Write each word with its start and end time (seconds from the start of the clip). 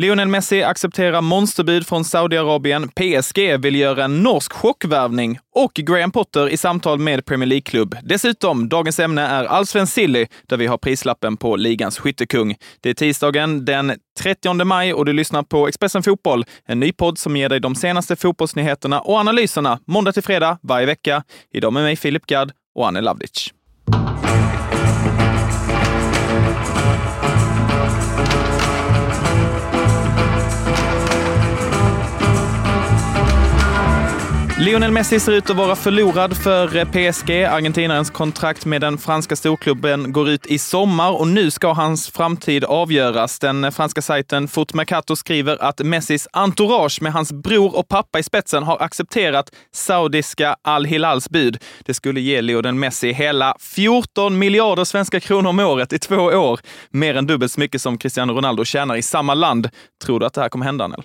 Lionel 0.00 0.28
Messi 0.28 0.62
accepterar 0.62 1.20
monsterbud 1.20 1.86
från 1.86 2.04
Saudiarabien, 2.04 2.88
PSG 2.88 3.58
vill 3.58 3.76
göra 3.76 4.04
en 4.04 4.22
norsk 4.22 4.52
chockvärvning 4.52 5.38
och 5.54 5.72
Graham 5.74 6.12
Potter 6.12 6.48
i 6.48 6.56
samtal 6.56 6.98
med 6.98 7.24
Premier 7.24 7.46
League-klubb. 7.46 7.96
Dessutom, 8.02 8.68
dagens 8.68 8.98
ämne 8.98 9.22
är 9.22 9.44
allsvensk 9.44 9.92
silly, 9.92 10.26
där 10.48 10.56
vi 10.56 10.66
har 10.66 10.78
prislappen 10.78 11.36
på 11.36 11.56
ligans 11.56 11.98
skyttekung. 11.98 12.56
Det 12.80 12.90
är 12.90 12.94
tisdagen 12.94 13.64
den 13.64 13.92
30 14.20 14.64
maj 14.64 14.94
och 14.94 15.04
du 15.04 15.12
lyssnar 15.12 15.42
på 15.42 15.68
Expressen 15.68 16.02
Fotboll, 16.02 16.44
en 16.66 16.80
ny 16.80 16.92
podd 16.92 17.18
som 17.18 17.36
ger 17.36 17.48
dig 17.48 17.60
de 17.60 17.74
senaste 17.74 18.16
fotbollsnyheterna 18.16 19.00
och 19.00 19.18
analyserna 19.18 19.78
måndag 19.86 20.12
till 20.12 20.22
fredag 20.22 20.58
varje 20.62 20.86
vecka. 20.86 21.22
Idag 21.52 21.72
med 21.72 21.82
mig 21.82 21.96
Filip 21.96 22.26
Gadd 22.26 22.52
och 22.74 22.88
Anne 22.88 23.00
Lavdic. 23.00 23.52
Lionel 34.60 34.92
Messi 34.92 35.20
ser 35.20 35.32
ut 35.32 35.50
att 35.50 35.56
vara 35.56 35.76
förlorad 35.76 36.36
för 36.36 36.68
PSG. 36.84 37.44
Argentinarens 37.44 38.10
kontrakt 38.10 38.66
med 38.66 38.80
den 38.80 38.98
franska 38.98 39.36
storklubben 39.36 40.12
går 40.12 40.28
ut 40.28 40.46
i 40.46 40.58
sommar 40.58 41.20
och 41.20 41.28
nu 41.28 41.50
ska 41.50 41.72
hans 41.72 42.10
framtid 42.10 42.64
avgöras. 42.64 43.38
Den 43.38 43.72
franska 43.72 44.02
sajten 44.02 44.48
Foot 44.48 44.74
Mercato 44.74 45.16
skriver 45.16 45.62
att 45.62 45.78
Messis 45.78 46.28
entourage 46.32 47.02
med 47.02 47.12
hans 47.12 47.32
bror 47.32 47.76
och 47.76 47.88
pappa 47.88 48.18
i 48.18 48.22
spetsen 48.22 48.62
har 48.62 48.78
accepterat 48.82 49.52
saudiska 49.74 50.56
Al 50.62 50.84
Hilals 50.84 51.30
bud. 51.30 51.58
Det 51.84 51.94
skulle 51.94 52.20
ge 52.20 52.40
Lionel 52.40 52.74
Messi 52.74 53.12
hela 53.12 53.56
14 53.60 54.38
miljarder 54.38 54.84
svenska 54.84 55.20
kronor 55.20 55.50
om 55.50 55.60
året 55.60 55.92
i 55.92 55.98
två 55.98 56.16
år. 56.16 56.60
Mer 56.90 57.14
än 57.14 57.26
dubbelt 57.26 57.52
så 57.52 57.60
mycket 57.60 57.82
som 57.82 57.98
Cristiano 57.98 58.32
Ronaldo 58.32 58.64
tjänar 58.64 58.96
i 58.96 59.02
samma 59.02 59.34
land. 59.34 59.68
Tror 60.04 60.20
du 60.20 60.26
att 60.26 60.34
det 60.34 60.40
här 60.40 60.48
kommer 60.48 60.64
hända, 60.64 60.84
Anel? 60.84 61.02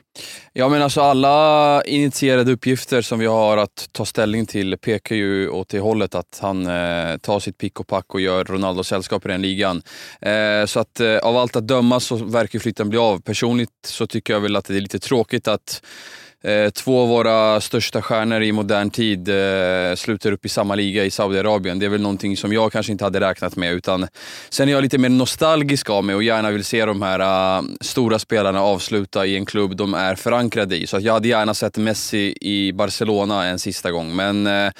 Ja, 0.54 0.70
men 0.70 0.82
alltså 0.82 1.02
alla 1.02 1.84
initierade 1.84 2.52
uppgifter 2.52 3.02
som 3.02 3.20
vi 3.20 3.26
har 3.26 3.45
har 3.46 3.58
att 3.58 3.90
ta 3.92 4.06
ställning 4.06 4.46
till 4.46 4.78
pekar 4.78 5.16
ju 5.16 5.50
åt 5.50 5.70
det 5.70 5.80
hållet 5.80 6.16
att 6.16 6.40
han 6.42 6.68
eh, 6.68 7.18
tar 7.18 7.40
sitt 7.40 7.58
pick 7.58 7.80
och 7.80 7.88
pack 7.88 8.14
och 8.14 8.22
gör 8.22 8.44
Ronaldo 8.44 8.84
sällskap 8.84 9.26
i 9.26 9.28
den 9.28 9.42
ligan. 9.42 9.82
Eh, 10.22 10.66
så 10.66 10.80
att 10.80 11.00
eh, 11.00 11.18
av 11.18 11.38
allt 11.38 11.56
att 11.56 11.68
döma 11.68 12.00
så 12.00 12.16
verkar 12.16 12.60
flytten 12.60 12.90
bli 12.90 13.00
av. 13.00 13.22
Personligt 13.22 13.70
så 13.86 14.08
tycker 14.08 14.34
jag 14.34 14.40
väl 14.42 14.56
att 14.56 14.66
det 14.66 14.76
är 14.76 14.82
lite 14.82 15.00
tråkigt 15.00 15.48
att 15.48 15.82
Eh, 16.46 16.70
två 16.70 17.02
av 17.02 17.08
våra 17.08 17.62
största 17.62 18.02
stjärnor 18.02 18.42
i 18.42 18.52
modern 18.52 18.90
tid 18.90 19.30
eh, 19.30 19.96
slutar 19.96 20.32
upp 20.32 20.46
i 20.46 20.50
samma 20.50 20.76
liga 20.76 21.06
i 21.06 21.12
Saudiarabien. 21.12 21.80
Det 21.80 21.86
är 21.86 21.90
väl 21.90 22.02
någonting 22.02 22.38
som 22.38 22.54
jag 22.54 22.72
kanske 22.72 22.92
inte 22.92 23.04
hade 23.04 23.20
räknat 23.20 23.56
med. 23.56 23.74
Utan 23.74 24.08
sen 24.50 24.70
är 24.70 24.74
jag 24.74 24.82
lite 24.82 24.98
mer 24.98 25.10
nostalgisk 25.10 25.90
av 25.90 26.04
mig 26.04 26.16
och 26.16 26.24
gärna 26.24 26.52
vill 26.52 26.66
se 26.66 26.86
de 26.86 27.02
här 27.02 27.20
uh, 27.60 27.66
stora 27.82 28.20
spelarna 28.20 28.62
avsluta 28.62 29.26
i 29.26 29.36
en 29.36 29.46
klubb 29.46 29.76
de 29.76 29.94
är 29.94 30.16
förankrade 30.16 30.76
i. 30.78 30.88
Så 30.88 30.98
att 30.98 31.04
jag 31.04 31.14
hade 31.14 31.28
gärna 31.28 31.54
sett 31.54 31.78
Messi 31.78 32.38
i 32.42 32.74
Barcelona 32.74 33.46
en 33.46 33.60
sista 33.60 33.92
gång. 33.92 34.16
Men 34.16 34.48
uh, 34.48 34.72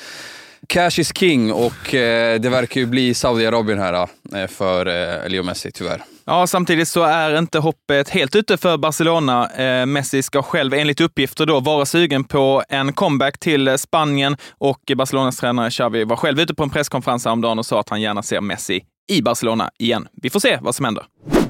Cash 0.68 1.00
is 1.00 1.18
king 1.18 1.54
och 1.54 1.94
eh, 1.94 2.40
det 2.40 2.50
verkar 2.50 2.82
ju 2.82 2.88
bli 2.88 3.14
Saudiarabien 3.14 3.80
här 3.80 4.08
eh, 4.36 4.48
för 4.48 4.86
eh, 4.86 5.30
Leo 5.30 5.44
Messi, 5.44 5.72
tyvärr. 5.72 6.04
Ja, 6.26 6.48
samtidigt 6.48 6.88
så 6.88 7.04
är 7.04 7.38
inte 7.38 7.60
hoppet 7.60 8.10
helt 8.10 8.36
ute 8.36 8.58
för 8.58 8.78
Barcelona. 8.78 9.50
Eh, 9.50 9.86
Messi 9.86 10.22
ska 10.24 10.42
själv 10.42 10.74
enligt 10.74 11.02
uppgifter 11.02 11.46
då 11.46 11.60
vara 11.60 11.86
sugen 11.86 12.24
på 12.24 12.64
en 12.70 12.94
comeback 12.94 13.38
till 13.40 13.68
eh, 13.68 13.76
Spanien 13.76 14.38
och 14.58 14.92
Barcelonas 14.96 15.38
tränare 15.38 15.70
Xavi 15.70 16.04
var 16.04 16.16
själv 16.16 16.40
ute 16.40 16.54
på 16.54 16.64
en 16.64 16.70
presskonferens 16.70 17.26
häromdagen 17.26 17.60
och 17.60 17.66
sa 17.66 17.80
att 17.80 17.90
han 17.90 18.02
gärna 18.02 18.24
ser 18.24 18.42
Messi 18.42 18.84
i 19.08 19.22
Barcelona 19.22 19.70
igen. 19.80 20.08
Vi 20.22 20.30
får 20.30 20.40
se 20.40 20.58
vad 20.62 20.76
som 20.76 20.86
händer. 20.86 21.04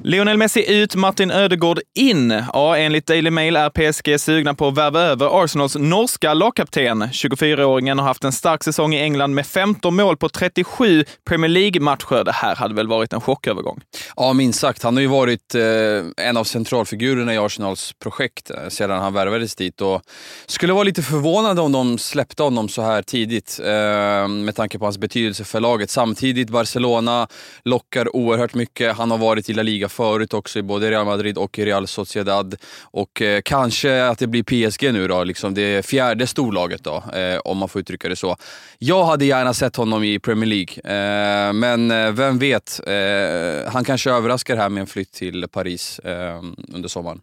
Lionel 0.07 0.37
Messi 0.37 0.81
ut, 0.81 0.95
Martin 0.95 1.31
Ödegård 1.31 1.79
in. 1.95 2.43
Ja, 2.53 2.77
enligt 2.77 3.05
Daily 3.05 3.29
Mail 3.29 3.55
är 3.55 3.69
PSG 3.69 4.19
sugna 4.19 4.53
på 4.53 4.67
att 4.67 4.77
värva 4.77 5.01
över 5.01 5.43
Arsenals 5.43 5.75
norska 5.75 6.33
lagkapten. 6.33 7.03
24-åringen 7.03 7.99
har 7.99 8.07
haft 8.07 8.23
en 8.23 8.31
stark 8.31 8.63
säsong 8.63 8.93
i 8.93 9.01
England 9.01 9.35
med 9.35 9.45
15 9.45 9.95
mål 9.95 10.17
på 10.17 10.29
37 10.29 11.05
Premier 11.27 11.49
League-matcher. 11.49 12.23
Det 12.23 12.31
här 12.31 12.55
hade 12.55 12.75
väl 12.75 12.87
varit 12.87 13.13
en 13.13 13.21
chockövergång? 13.21 13.81
Ja, 14.15 14.33
minst 14.33 14.59
sagt. 14.59 14.83
Han 14.83 14.95
har 14.95 15.01
ju 15.01 15.07
varit 15.07 15.55
eh, 15.55 16.25
en 16.27 16.37
av 16.37 16.43
centralfigurerna 16.43 17.33
i 17.33 17.37
Arsenals 17.37 17.93
projekt 17.99 18.49
eh, 18.49 18.69
sedan 18.69 19.01
han 19.01 19.13
värvades 19.13 19.55
dit 19.55 19.81
och 19.81 20.01
skulle 20.45 20.73
vara 20.73 20.83
lite 20.83 21.03
förvånad 21.03 21.59
om 21.59 21.71
de 21.71 21.97
släppte 21.97 22.43
honom 22.43 22.69
så 22.69 22.81
här 22.81 23.01
tidigt 23.01 23.59
eh, 23.63 24.27
med 24.27 24.55
tanke 24.55 24.79
på 24.79 24.85
hans 24.85 24.97
betydelse 24.97 25.43
för 25.43 25.59
laget. 25.59 25.89
Samtidigt, 25.89 26.49
Barcelona 26.49 27.27
lockar 27.63 28.15
oerhört 28.15 28.53
mycket. 28.53 28.97
Han 28.97 29.11
har 29.11 29.17
varit 29.17 29.49
i 29.49 29.53
La 29.53 29.63
Liga 29.63 29.89
förut 29.95 30.33
också 30.33 30.59
i 30.59 30.63
både 30.63 30.91
Real 30.91 31.05
Madrid 31.05 31.37
och 31.37 31.59
Real 31.59 31.87
Sociedad. 31.87 32.55
Och 32.81 33.21
eh, 33.21 33.41
kanske 33.41 34.05
att 34.05 34.19
det 34.19 34.27
blir 34.27 34.43
PSG 34.43 34.93
nu 34.93 35.07
då, 35.07 35.23
liksom 35.23 35.53
det 35.53 35.85
fjärde 35.85 36.27
storlaget 36.27 36.83
då, 36.83 37.03
eh, 37.13 37.37
om 37.45 37.57
man 37.57 37.69
får 37.69 37.81
uttrycka 37.81 38.09
det 38.09 38.15
så. 38.15 38.37
Jag 38.77 39.05
hade 39.05 39.25
gärna 39.25 39.53
sett 39.53 39.75
honom 39.75 40.03
i 40.03 40.19
Premier 40.19 40.49
League, 40.49 40.75
eh, 40.83 41.53
men 41.53 41.91
eh, 41.91 42.11
vem 42.11 42.39
vet? 42.39 42.79
Eh, 42.87 43.71
han 43.71 43.83
kanske 43.83 44.11
överraskar 44.11 44.57
här 44.57 44.69
med 44.69 44.81
en 44.81 44.87
flytt 44.87 45.11
till 45.11 45.45
Paris 45.51 45.99
eh, 45.99 46.41
under 46.73 46.89
sommaren. 46.89 47.21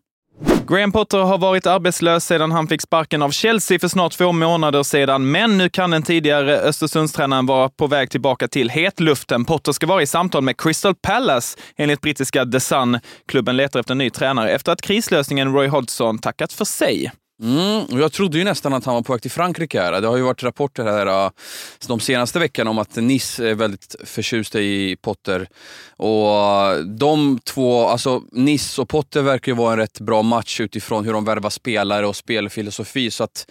Graham 0.67 0.93
Potter 0.93 1.19
har 1.19 1.39
varit 1.39 1.67
arbetslös 1.67 2.25
sedan 2.25 2.53
han 2.53 2.67
fick 2.67 2.83
sparken 2.83 3.23
av 3.23 3.31
Chelsea 3.31 3.79
för 3.79 3.89
snart 3.89 4.13
två 4.13 4.33
månader 4.33 4.83
sedan, 4.83 5.31
men 5.31 5.59
nu 5.59 5.69
kan 5.69 5.91
den 5.91 6.03
tidigare 6.03 6.59
Östersundstränaren 6.59 7.47
vara 7.47 7.69
på 7.69 7.87
väg 7.87 8.11
tillbaka 8.11 8.49
till 8.49 8.71
hetluften. 8.71 9.45
Potter 9.45 9.73
ska 9.73 9.87
vara 9.87 10.03
i 10.03 10.07
samtal 10.07 10.43
med 10.43 10.61
Crystal 10.61 10.95
Palace, 10.95 11.59
enligt 11.77 12.01
brittiska 12.01 12.45
The 12.45 12.61
Sun. 12.61 12.99
Klubben 13.29 13.57
letar 13.57 13.81
efter 13.81 13.95
en 13.95 13.99
ny 13.99 14.11
tränare 14.11 14.51
efter 14.51 14.73
att 14.73 14.83
krislösningen 14.83 15.53
Roy 15.53 15.69
Hodgson 15.69 16.19
tackat 16.19 16.53
för 16.53 16.65
sig. 16.65 17.13
Mm, 17.43 18.01
jag 18.01 18.13
trodde 18.13 18.39
ju 18.39 18.45
nästan 18.45 18.75
att 18.75 18.85
han 18.85 18.95
var 18.95 19.03
på 19.03 19.13
väg 19.13 19.23
till 19.23 19.31
Frankrike. 19.31 19.81
Här. 19.81 20.01
Det 20.01 20.09
har 20.09 20.17
ju 20.17 20.23
varit 20.23 20.43
rapporter 20.43 20.85
här 20.85 21.07
eh, 21.07 21.31
de 21.87 22.01
senaste 22.01 22.39
veckorna 22.39 22.71
om 22.71 22.79
att 22.79 22.97
Nice 22.97 23.49
är 23.49 23.55
väldigt 23.55 23.97
förtjusta 24.05 24.61
i 24.61 24.97
Potter. 25.03 25.49
Och 25.97 26.31
eh, 26.31 26.79
de 26.79 27.39
två, 27.45 27.87
alltså 27.87 28.23
Nice 28.33 28.81
och 28.81 28.89
Potter 28.89 29.23
verkar 29.23 29.53
ju 29.53 29.57
vara 29.57 29.73
en 29.73 29.79
rätt 29.79 30.01
bra 30.01 30.23
match 30.23 30.61
utifrån 30.61 31.05
hur 31.05 31.13
de 31.13 31.25
värvar 31.25 31.51
spelare 31.51 32.07
och 32.07 32.17
spelfilosofi. 32.17 33.11
Så 33.11 33.25
att, 33.25 33.47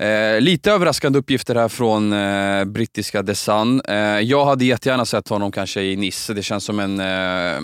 Eh, 0.00 0.40
lite 0.40 0.72
överraskande 0.72 1.18
uppgifter 1.18 1.54
här 1.54 1.68
från 1.68 2.12
eh, 2.12 2.64
brittiska 2.64 3.22
The 3.22 3.34
Sun. 3.34 3.80
Eh, 3.88 3.96
jag 3.96 4.44
hade 4.44 4.64
jättegärna 4.64 5.04
sett 5.04 5.28
honom 5.28 5.52
kanske 5.52 5.82
i 5.82 5.96
Nice. 5.96 6.34
Det 6.34 6.42
känns 6.42 6.64
som 6.64 6.80
en 6.80 7.00
eh, 7.00 7.60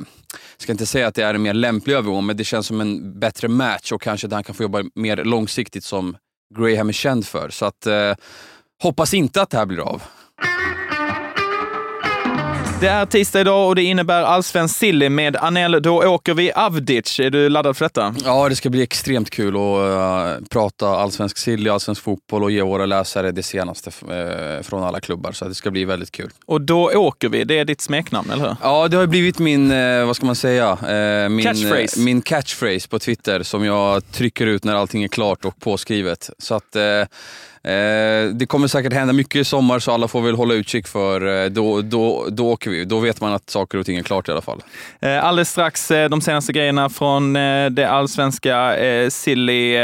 ska 0.57 0.73
inte 0.73 0.87
säga 0.87 1.07
att 1.07 1.15
det 1.15 1.23
är 1.23 1.35
en 1.35 1.43
mer 1.43 1.55
lämplig 1.55 1.95
övergång, 1.95 2.27
men 2.27 2.37
det 2.37 2.45
känns 2.45 2.67
som 2.67 2.81
en 2.81 3.21
bättre 3.21 3.49
match 3.49 3.93
och 3.93 4.03
kanske 4.03 4.29
där 4.29 4.37
han 4.37 4.45
kan 4.45 4.55
få 4.55 4.63
jobba 4.63 4.85
mer 4.95 5.17
långsiktigt 5.17 5.85
som 5.85 6.17
Graham 6.59 6.89
är 6.89 6.93
känd 6.93 7.27
för. 7.27 7.51
Så 7.51 7.65
att, 7.65 7.87
eh, 7.87 8.15
hoppas 8.83 9.15
inte 9.15 9.43
att 9.43 9.51
det 9.51 9.59
här 9.59 9.67
blir 9.67 9.81
av. 9.81 10.03
Det 12.81 12.89
är 12.89 13.07
tisdag 13.07 13.41
idag 13.41 13.69
och 13.69 13.75
det 13.75 13.83
innebär 13.83 14.23
allsvensk 14.23 14.77
silly 14.77 15.09
med 15.09 15.37
Anel. 15.37 15.83
Då 15.83 16.03
åker 16.05 16.35
vi 16.35 16.53
Avdic. 16.53 17.21
Är 17.21 17.31
du 17.31 17.49
laddad 17.49 17.77
för 17.77 17.85
detta? 17.85 18.15
Ja, 18.25 18.49
det 18.49 18.57
ska 18.57 18.71
bli 18.71 18.83
extremt 18.83 19.31
kul 19.31 19.57
att 19.57 20.41
uh, 20.41 20.47
prata 20.49 20.89
allsvensk 20.89 21.39
silly, 21.39 21.71
allsvensk 21.71 22.03
fotboll 22.03 22.45
och 22.45 22.51
ge 22.51 22.63
våra 22.63 22.87
läsare 22.87 23.33
det 23.33 23.43
senaste 23.43 23.91
uh, 23.91 24.63
från 24.63 24.85
alla 24.85 25.01
klubbar. 25.01 25.33
Så 25.33 25.49
det 25.49 25.55
ska 25.55 25.71
bli 25.71 25.85
väldigt 25.85 26.11
kul. 26.13 26.31
Och 26.47 26.61
då 26.61 26.91
åker 26.95 27.29
vi. 27.29 27.45
Det 27.45 27.59
är 27.59 27.65
ditt 27.65 27.81
smeknamn, 27.81 28.31
eller 28.31 28.43
hur? 28.43 28.57
Ja, 28.63 28.89
det 28.89 28.97
har 28.97 29.07
blivit 29.07 29.39
min, 29.39 29.73
uh, 29.73 30.07
vad 30.07 30.17
ska 30.17 30.27
man 30.27 30.37
säga? 30.37 30.79
min, 31.29 31.45
catchphrase. 31.45 32.01
min 32.01 32.23
catchphrase 32.23 32.89
på 32.89 32.99
Twitter 32.99 33.43
som 33.43 33.65
jag 33.65 34.13
trycker 34.13 34.47
ut 34.47 34.65
när 34.65 34.75
allting 34.75 35.05
är 35.05 35.09
klart 35.09 35.45
och 35.45 35.61
påskrivet. 35.61 36.31
Så 36.39 36.55
att 36.55 36.77
det 38.33 38.47
kommer 38.49 38.69
säkert 38.69 38.93
hända 38.93 39.13
mycket 39.13 39.41
i 39.41 39.45
sommar 39.45 39.79
så 39.79 39.93
alla 39.93 40.09
får 40.09 40.23
väl 40.23 40.35
hålla 40.35 40.55
utkik 40.55 40.87
för 40.87 41.49
då, 41.49 41.81
då, 41.83 42.27
då 42.31 42.51
åker 42.51 42.66
vi. 42.71 42.85
Då 42.85 42.99
vet 42.99 43.21
man 43.21 43.33
att 43.33 43.51
saker 43.51 43.79
och 43.79 43.87
ting 43.87 43.97
är 43.97 44.03
klart 44.03 44.29
i 44.29 44.33
alla 44.33 44.41
fall. 44.41 44.63
Eh, 45.01 45.25
alldeles 45.25 45.51
strax 45.51 45.89
de 45.89 46.21
senaste 46.21 46.53
grejerna 46.53 46.89
från 46.89 47.33
det 47.71 47.89
allsvenska 47.89 48.77
silly 49.11 49.77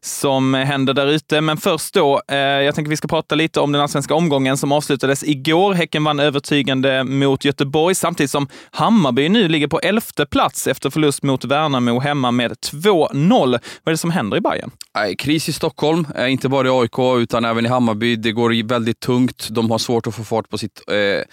som 0.00 0.54
händer 0.54 0.94
där 0.94 1.06
ute. 1.06 1.40
Men 1.40 1.56
först 1.56 1.94
då, 1.94 2.20
jag 2.28 2.74
tänker 2.74 2.90
vi 2.90 2.96
ska 2.96 3.08
prata 3.08 3.34
lite 3.34 3.60
om 3.60 3.72
den 3.72 3.82
allsvenska 3.82 4.14
omgången 4.14 4.56
som 4.56 4.72
avslutades 4.72 5.24
igår. 5.24 5.74
Häcken 5.74 6.04
vann 6.04 6.20
övertygande 6.20 7.04
mot 7.04 7.44
Göteborg 7.44 7.94
samtidigt 7.94 8.30
som 8.30 8.48
Hammarby 8.70 9.28
nu 9.28 9.48
ligger 9.48 9.66
på 9.68 9.80
elfte 9.80 10.26
plats 10.26 10.66
efter 10.66 10.90
förlust 10.90 11.22
mot 11.22 11.44
Värnamo 11.44 12.00
hemma 12.00 12.30
med 12.30 12.52
2-0. 12.52 13.50
Vad 13.50 13.60
är 13.86 13.90
det 13.90 13.96
som 13.96 14.10
händer 14.10 14.36
i 14.36 14.40
Bayern? 14.40 14.70
Kris 15.18 15.48
i 15.48 15.52
Stockholm, 15.52 16.06
inte 16.18 16.48
bara 16.48 16.68
i 16.68 16.70
AIK 16.70 17.22
utan 17.22 17.44
även 17.44 17.66
i 17.66 17.68
Hammarby. 17.68 18.16
Det 18.16 18.32
går 18.32 18.68
väldigt 18.68 19.00
tungt. 19.00 19.48
De 19.50 19.70
har 19.70 19.78
svårt 19.78 20.06
att 20.06 20.14
få 20.14 20.24
fart 20.24 20.48
på 20.48 20.58
sitt 20.58 20.82
eh, 20.90 21.24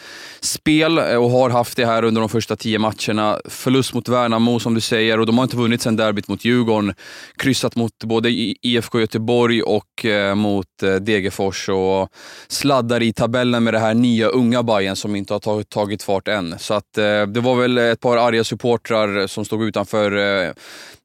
spel 0.41 0.72
Eh, 0.81 1.23
och 1.23 1.29
har 1.29 1.49
haft 1.49 1.77
det 1.77 1.85
här 1.85 2.03
under 2.03 2.21
de 2.21 2.29
första 2.29 2.55
tio 2.55 2.79
matcherna. 2.79 3.39
Förlust 3.45 3.93
mot 3.93 4.09
Värnamo 4.09 4.59
som 4.59 4.73
du 4.73 4.81
säger 4.81 5.19
och 5.19 5.25
de 5.25 5.37
har 5.37 5.43
inte 5.43 5.57
vunnit 5.57 5.81
sedan 5.81 5.95
derbyt 5.95 6.27
mot 6.27 6.45
Djurgården. 6.45 6.93
Kryssat 7.37 7.75
mot 7.75 8.03
både 8.03 8.29
IFK 8.61 8.99
Göteborg 8.99 9.63
och 9.63 10.05
eh, 10.05 10.35
mot 10.35 10.83
eh, 10.83 10.95
Degerfors 10.95 11.69
och 11.69 12.09
sladdar 12.47 13.03
i 13.03 13.13
tabellen 13.13 13.63
med 13.63 13.73
det 13.73 13.79
här 13.79 13.93
nya 13.93 14.27
unga 14.27 14.63
Bayern 14.63 14.95
som 14.95 15.15
inte 15.15 15.33
har 15.33 15.63
tagit, 15.63 16.03
fart 16.03 16.27
än. 16.27 16.59
Så 16.59 16.73
att, 16.73 16.93
det 17.27 17.39
var 17.39 17.55
väl 17.55 17.77
ett 17.77 17.99
par 17.99 18.17
arga 18.17 18.43
supportrar 18.43 19.27
som 19.27 19.45
stod 19.45 19.63
utanför 19.63 20.11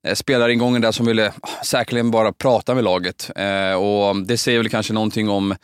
Eh, 0.09 0.15
spelaringången 0.15 0.83
där 0.83 0.93
som 0.93 1.07
ville 1.07 1.33
ah, 1.41 1.65
säkerligen 1.65 2.11
bara 2.11 2.33
prata 2.33 2.75
med 2.75 2.85
laget. 2.85 3.31
Eh, 3.37 3.73
och 3.73 4.17
Det 4.27 4.39
säger 4.39 4.59
väl 4.59 4.69
kanske 4.69 4.93
någonting 4.93 5.29
om 5.29 5.55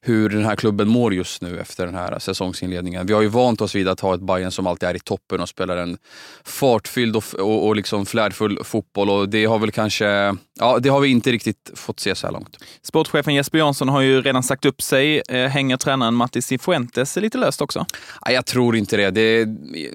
hur 0.00 0.28
den 0.28 0.44
här 0.44 0.56
klubben 0.56 0.88
mår 0.88 1.14
just 1.14 1.42
nu 1.42 1.60
efter 1.60 1.86
den 1.86 1.94
här 1.94 2.18
säsongsinledningen. 2.18 3.06
Vi 3.06 3.12
har 3.12 3.22
ju 3.22 3.28
vant 3.28 3.60
oss 3.60 3.74
vid 3.74 3.88
att 3.88 4.00
ha 4.00 4.14
ett 4.14 4.20
Bayern 4.20 4.50
som 4.50 4.66
alltid 4.66 4.88
är 4.88 4.96
i 4.96 4.98
toppen 4.98 5.40
och 5.40 5.48
spelar 5.48 5.76
en 5.76 5.98
fartfylld 6.44 7.16
och, 7.16 7.24
och, 7.34 7.66
och 7.66 7.76
liksom 7.76 8.06
flärdfull 8.06 8.58
fotboll 8.64 9.10
och 9.10 9.28
det 9.28 9.44
har 9.44 9.58
väl 9.58 9.70
kanske, 9.70 10.36
ja 10.60 10.78
det 10.78 10.88
har 10.88 11.00
vi 11.00 11.08
inte 11.08 11.32
riktigt 11.32 11.70
fått 11.74 12.00
se 12.00 12.14
så 12.14 12.26
här 12.26 12.32
långt. 12.32 12.58
Sportchefen 12.82 13.34
Jesper 13.34 13.58
Jansson 13.58 13.88
har 13.88 14.00
ju 14.00 14.22
redan 14.22 14.42
sagt 14.42 14.64
upp 14.64 14.82
sig. 14.82 15.22
Eh, 15.28 15.48
hänger 15.48 15.76
tränaren 15.76 16.14
Matti 16.14 16.42
Cifuentes 16.42 17.16
lite 17.16 17.38
löst 17.38 17.60
också? 17.60 17.86
jag 18.26 18.46
tror 18.46 18.76
inte 18.76 18.96
det. 18.96 19.10
Det 19.10 19.20
är 19.20 19.46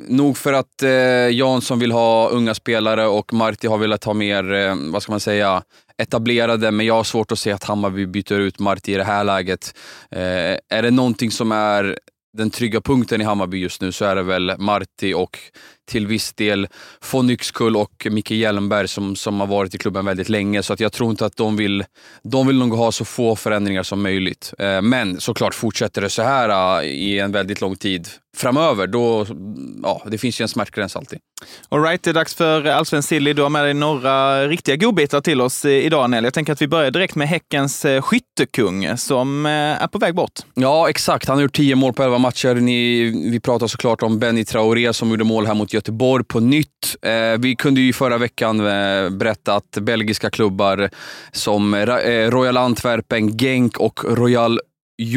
nog 0.08 0.38
för 0.38 0.54
att 0.54 0.84
eh, 0.84 0.90
Jansson 1.30 1.80
vill 1.80 1.92
ha 1.92 2.30
unga 2.30 2.54
spelare 2.54 3.08
och 3.08 3.34
Marti 3.34 3.68
har 3.68 3.78
velat 3.78 4.04
ha 4.04 4.14
mer, 4.14 4.54
eh, 4.54 4.76
vad 4.92 5.04
ska 5.04 5.12
man 5.12 5.20
säga, 5.20 5.64
etablerade, 5.98 6.72
men 6.72 6.86
jag 6.86 6.94
har 6.94 7.04
svårt 7.04 7.32
att 7.32 7.40
se 7.40 7.52
att 7.52 7.64
Hammarby 7.64 8.06
byter 8.06 8.40
ut 8.40 8.60
Marti 8.60 8.94
i 8.94 8.96
det 8.96 9.04
här 9.04 9.24
läget. 9.24 9.74
Är 10.12 10.82
det 10.82 10.92
någonting 10.92 11.32
som 11.32 11.52
är 11.52 11.98
den 12.38 12.50
trygga 12.50 12.82
punkten 12.82 13.22
i 13.22 13.24
Hammarby 13.24 13.58
just 13.58 13.82
nu 13.82 13.92
så 13.92 14.06
är 14.06 14.16
det 14.16 14.24
väl 14.24 14.54
Marti 14.58 15.14
och 15.14 15.38
till 15.90 16.08
viss 16.08 16.34
del 16.34 16.68
von 17.12 17.30
Yxkull 17.30 17.78
och 17.78 18.08
Micke 18.12 18.32
Hjelmberg 18.32 18.88
som, 18.88 19.16
som 19.16 19.40
har 19.40 19.48
varit 19.48 19.76
i 19.76 19.78
klubben 19.78 20.06
väldigt 20.06 20.30
länge. 20.30 20.64
Så 20.64 20.74
att 20.74 20.80
jag 20.80 20.92
tror 20.92 21.12
inte 21.12 21.26
att 21.26 21.38
de 21.38 21.56
vill, 21.56 21.84
de 22.24 22.48
vill 22.48 22.58
nog 22.58 22.74
ha 22.74 22.92
så 22.92 23.06
få 23.06 23.36
förändringar 23.36 23.84
som 23.84 24.02
möjligt. 24.02 24.54
Eh, 24.60 24.82
men 24.82 25.20
såklart 25.20 25.54
fortsätter 25.54 26.02
det 26.02 26.10
så 26.10 26.22
här 26.22 26.80
eh, 26.80 26.90
i 26.90 27.20
en 27.20 27.32
väldigt 27.32 27.62
lång 27.62 27.76
tid 27.76 28.08
framöver, 28.38 28.88
då, 28.88 29.26
ja, 29.84 30.02
det 30.06 30.18
finns 30.18 30.42
ju 30.42 30.44
en 30.44 30.50
smärtgräns 30.50 30.96
alltid. 30.96 31.20
Alright, 31.70 32.04
det 32.04 32.10
är 32.10 32.14
dags 32.14 32.36
för 32.36 32.66
Allsvensk 32.66 33.10
Silly. 33.10 33.34
Du 33.34 33.42
har 33.42 33.50
med 33.50 33.64
dig 33.64 33.74
några 33.74 34.48
riktiga 34.48 34.76
godbitar 34.76 35.22
till 35.22 35.42
oss 35.42 35.66
idag, 35.66 36.10
Nell. 36.10 36.24
Jag 36.24 36.34
tänker 36.34 36.54
att 36.54 36.62
vi 36.62 36.68
börjar 36.68 36.92
direkt 36.92 37.16
med 37.16 37.28
Häckens 37.28 37.86
eh, 37.86 38.02
skyttekung 38.02 38.98
som 38.98 39.46
är 39.46 39.88
på 39.88 39.98
väg 40.00 40.16
bort. 40.16 40.40
Ja, 40.54 40.90
exakt. 40.90 41.28
Han 41.28 41.38
har 41.38 41.42
gjort 41.42 41.56
tio 41.56 41.76
mål 41.76 41.94
på 41.94 42.04
elva 42.04 42.18
matcher. 42.18 42.56
Ni, 42.56 43.04
vi 43.32 43.40
pratar 43.40 43.68
såklart 43.68 44.04
om 44.04 44.20
Benny 44.20 44.46
Traoré 44.46 44.94
som 44.94 45.10
gjorde 45.10 45.24
mål 45.24 45.48
här 45.48 45.54
mot 45.54 45.74
Göteborg 45.74 45.79
Göteborg 45.80 46.24
på 46.24 46.40
nytt. 46.40 46.96
Eh, 47.02 47.40
vi 47.40 47.56
kunde 47.56 47.82
ju 47.82 47.94
förra 47.94 48.18
veckan 48.18 48.60
eh, 48.60 49.10
berätta 49.10 49.56
att 49.56 49.78
belgiska 49.82 50.30
klubbar 50.30 50.90
som 51.32 51.74
eh, 51.74 51.86
Royal 52.30 52.58
Antwerpen, 52.58 53.38
Genk 53.38 53.78
och 53.78 54.18
Royal 54.18 54.60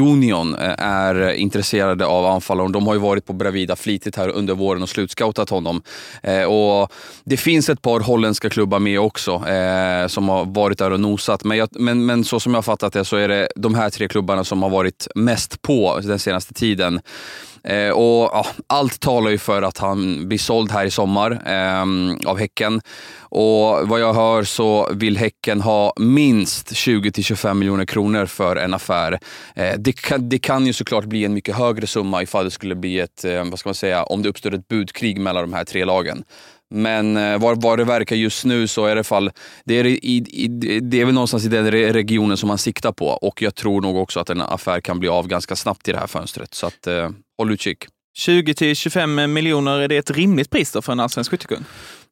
Union 0.01 0.55
eh, 0.55 0.75
är 0.79 1.31
intresserade 1.31 2.07
av 2.07 2.27
anfallaren. 2.27 2.73
De 2.73 2.87
har 2.87 2.95
ju 2.95 3.01
varit 3.01 3.27
på 3.27 3.33
Bravida 3.33 3.77
flitigt 3.77 4.17
här 4.17 4.29
under 4.29 4.55
våren 4.55 4.83
och 4.83 4.89
slutscoutat 4.89 5.51
honom. 5.51 5.83
Eh, 6.23 6.45
och 6.45 6.93
det 7.25 7.37
finns 7.37 7.69
ett 7.69 7.83
par 7.83 8.01
holländska 8.01 8.51
klubbar 8.51 8.79
med 8.79 9.01
också 9.01 9.49
eh, 9.49 10.07
som 10.07 10.29
har 10.29 10.45
varit 10.45 10.79
där 10.79 10.91
och 10.91 11.01
nosat. 11.01 11.45
Men, 11.45 11.59
jag, 11.59 11.69
men, 11.73 12.07
men 12.07 12.25
så 12.25 12.41
som 12.41 12.53
jag 12.53 12.57
har 12.57 12.63
fattat 12.63 12.93
det 12.93 13.05
så 13.05 13.17
är 13.17 13.29
det 13.29 13.49
de 13.57 13.75
här 13.75 13.91
tre 13.91 14.09
klubbarna 14.09 14.45
som 14.45 14.63
har 14.63 14.71
varit 14.71 15.09
mest 15.15 15.63
på 15.63 16.01
den 16.03 16.19
senaste 16.19 16.55
tiden. 16.55 17.01
Eh, 17.65 17.91
och 17.91 18.31
ja, 18.33 18.47
Allt 18.67 19.01
talar 19.01 19.31
ju 19.31 19.39
för 19.39 19.63
att 19.63 19.79
han 19.79 20.29
blir 20.29 20.39
såld 20.39 20.73
här 20.73 20.85
i 20.85 20.91
sommar 20.91 21.31
eh, 21.47 21.83
av 22.31 22.39
Häcken. 22.39 22.81
Och 23.21 23.89
Vad 23.89 24.01
jag 24.01 24.15
hör 24.15 24.45
så 24.45 24.89
vill 24.93 25.17
Häcken 25.17 25.61
ha 25.61 25.93
minst 25.97 26.73
20-25 26.73 27.55
miljoner 27.55 27.85
kronor 27.85 28.27
för 28.27 28.57
en 28.57 28.75
affär. 28.75 29.19
Eh, 29.55 29.75
det, 29.79 29.93
kan, 29.93 30.29
det 30.29 30.39
kan 30.39 30.67
ju 30.67 30.73
såklart 30.73 31.05
bli 31.05 31.25
en 31.25 31.35
mycket 31.35 31.57
högre 31.57 31.87
summa 31.87 32.23
ifall 32.23 32.45
det 32.45 32.51
skulle 32.51 32.75
bli 32.75 33.01
ett, 33.01 33.25
eh, 33.25 33.45
vad 33.45 33.59
ska 33.59 33.69
man 33.69 33.75
säga, 33.75 34.03
om 34.03 34.23
det 34.23 34.29
uppstår 34.29 34.55
ett 34.55 34.69
budkrig 34.69 35.21
mellan 35.21 35.43
de 35.43 35.53
här 35.53 35.65
tre 35.65 35.85
lagen. 35.85 36.25
Men 36.73 37.17
eh, 37.17 37.39
vad, 37.39 37.79
det 37.79 37.85
verkar 37.85 38.17
just 38.17 38.45
nu 38.45 38.67
så 38.67 38.87
är 38.87 38.97
det 38.97 39.05
fall, 39.05 39.31
det 39.65 39.75
är, 39.75 39.87
i, 39.87 39.97
i, 40.31 40.49
det 40.83 41.01
är 41.01 41.05
väl 41.05 41.15
någonstans 41.15 41.45
i 41.45 41.49
den 41.49 41.71
regionen 41.71 42.37
som 42.37 42.49
man 42.49 42.59
siktar 42.59 42.93
på 42.93 43.07
och 43.07 43.43
jag 43.43 43.55
tror 43.55 43.81
nog 43.81 43.97
också 43.97 44.21
att 44.21 44.31
en 44.31 44.41
affär 44.41 44.81
kan 44.81 45.01
bli 45.01 45.09
av 45.09 45.29
ganska 45.29 45.57
snabbt 45.57 45.89
i 45.89 45.93
det 45.93 45.99
här 45.99 46.07
fönstret. 46.07 46.55
Så 46.55 46.67
att, 46.67 46.87
eh, 46.87 47.11
håll 47.39 47.53
utkik. 47.53 47.79
20 48.15 48.55
till 48.55 48.77
25 48.77 49.33
miljoner, 49.33 49.81
är 49.81 49.89
det 49.89 49.97
ett 49.97 50.11
rimligt 50.11 50.51
pris 50.51 50.73
då 50.73 50.83
för 50.83 50.93
en 50.93 51.01
allsvensk 51.01 51.31
skyttekung? 51.31 51.65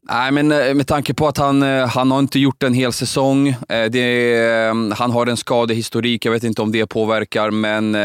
Nej, 0.09 0.33
men 0.33 0.53
eh, 0.53 0.75
med 0.75 0.87
tanke 0.87 1.15
på 1.15 1.29
att 1.29 1.39
han, 1.39 1.63
eh, 1.63 1.87
han 1.87 2.11
har 2.11 2.19
inte 2.19 2.39
gjort 2.39 2.63
en 2.63 2.75
hel 2.75 2.93
säsong. 2.93 3.57
Det, 3.69 4.73
han 4.97 5.11
har 5.11 5.27
en 5.27 5.37
skadehistorik, 5.37 6.25
jag 6.25 6.33
vet 6.33 6.45
inte 6.45 6.63
om 6.63 6.73
det 6.73 6.87
påverkar, 6.87 7.51
men 7.51 7.97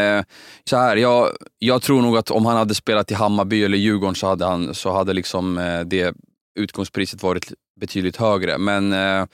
så 0.64 0.76
här, 0.76 0.96
jag, 0.96 1.28
jag 1.58 1.82
tror 1.82 2.02
nog 2.02 2.16
att 2.16 2.30
om 2.30 2.46
han 2.46 2.56
hade 2.56 2.74
spelat 2.74 3.10
i 3.10 3.14
Hammarby 3.14 3.64
eller 3.64 3.78
Djurgården 3.78 4.14
så 4.14 4.26
hade, 4.26 4.44
han, 4.44 4.74
så 4.74 4.92
hade 4.92 5.12
liksom 5.12 5.54
det 5.86 6.14
utgångspriset 6.56 7.22
varit 7.22 7.52
betydligt 7.80 8.16
högre. 8.16 8.58
Men 8.58 8.92
eh, 8.92 9.26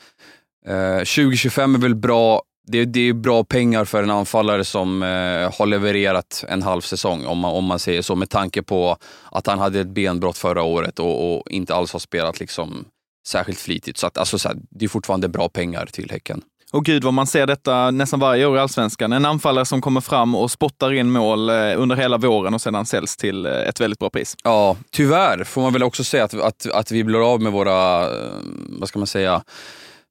eh 0.67 0.99
2025 0.99 1.75
är 1.75 1.79
väl 1.79 1.95
bra. 1.95 2.43
Det, 2.67 2.85
det, 2.85 3.01
är 3.01 3.13
bra 3.13 3.45
pengar 3.45 3.85
för 3.85 4.03
en 4.03 4.11
anfallare 4.11 4.65
som 4.65 5.03
eh, 5.03 5.59
har 5.59 5.67
levererat 5.67 6.45
en 6.49 6.63
halv 6.63 6.81
säsong, 6.81 7.27
om 7.27 7.39
man, 7.39 7.53
om 7.53 7.65
man 7.65 7.79
säger 7.79 8.03
så, 8.03 8.15
med 8.15 8.31
tanke 8.31 8.63
på 8.63 8.97
att 9.31 9.47
han 9.47 9.59
hade 9.59 9.81
ett 9.81 9.89
benbrott 9.89 10.39
förra 10.39 10.63
året 10.63 10.99
och, 10.99 11.37
och 11.37 11.51
inte 11.51 11.75
alls 11.75 11.93
har 11.93 12.01
spelat 12.01 12.41
liksom 12.41 12.85
särskilt 13.27 13.59
flitigt. 13.59 13.99
Så, 13.99 14.07
att, 14.07 14.19
alltså, 14.19 14.39
så 14.39 14.49
här, 14.49 14.57
det 14.71 14.85
är 14.85 14.89
fortfarande 14.89 15.29
bra 15.29 15.49
pengar 15.49 15.87
till 15.87 16.11
Häcken. 16.11 16.43
Och 16.73 16.85
gud 16.85 17.05
vad 17.05 17.15
man 17.15 17.27
ser 17.27 17.47
detta 17.47 17.91
nästan 17.91 18.21
varje 18.21 18.47
år 18.47 18.57
i 18.57 18.61
Allsvenskan. 18.61 19.13
En 19.13 19.25
anfallare 19.25 19.65
som 19.65 19.81
kommer 19.81 20.01
fram 20.01 20.35
och 20.35 20.51
spottar 20.51 20.93
in 20.93 21.11
mål 21.11 21.49
eh, 21.49 21.55
under 21.77 21.97
hela 21.97 22.19
våren 22.19 22.55
och 22.55 22.61
sedan 22.61 22.87
säljs 22.87 23.17
till 23.17 23.47
eh, 23.47 23.53
ett 23.53 23.81
väldigt 23.81 23.99
bra 23.99 24.11
pris. 24.11 24.37
Ja, 24.45 24.77
tyvärr 24.91 25.45
får 25.45 25.63
man 25.63 25.73
väl 25.73 25.83
också 25.83 26.05
säga 26.05 26.25
att, 26.25 26.35
att, 26.35 26.67
att 26.67 26.91
vi 26.91 27.05
blir 27.05 27.33
av 27.33 27.41
med 27.41 27.53
våra, 27.53 28.03
eh, 28.03 28.31
vad 28.69 28.89
ska 28.89 28.99
man 28.99 29.07
säga, 29.07 29.43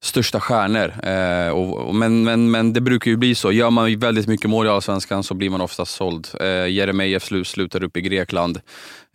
största 0.03 0.39
stjärnor. 0.39 0.93
Eh, 1.03 1.49
och, 1.49 1.95
men, 1.95 2.23
men, 2.23 2.51
men 2.51 2.73
det 2.73 2.81
brukar 2.81 3.11
ju 3.11 3.17
bli 3.17 3.35
så. 3.35 3.51
Gör 3.51 3.69
man 3.69 3.99
väldigt 3.99 4.27
mycket 4.27 4.49
mål 4.49 4.65
i 4.65 4.69
Allsvenskan 4.69 5.23
så 5.23 5.33
blir 5.33 5.49
man 5.49 5.61
oftast 5.61 5.95
såld. 5.95 6.27
Eh, 6.39 6.67
Jeremejeff 6.67 7.23
slu, 7.23 7.43
slutar 7.43 7.83
upp 7.83 7.97
i 7.97 8.01
Grekland 8.01 8.61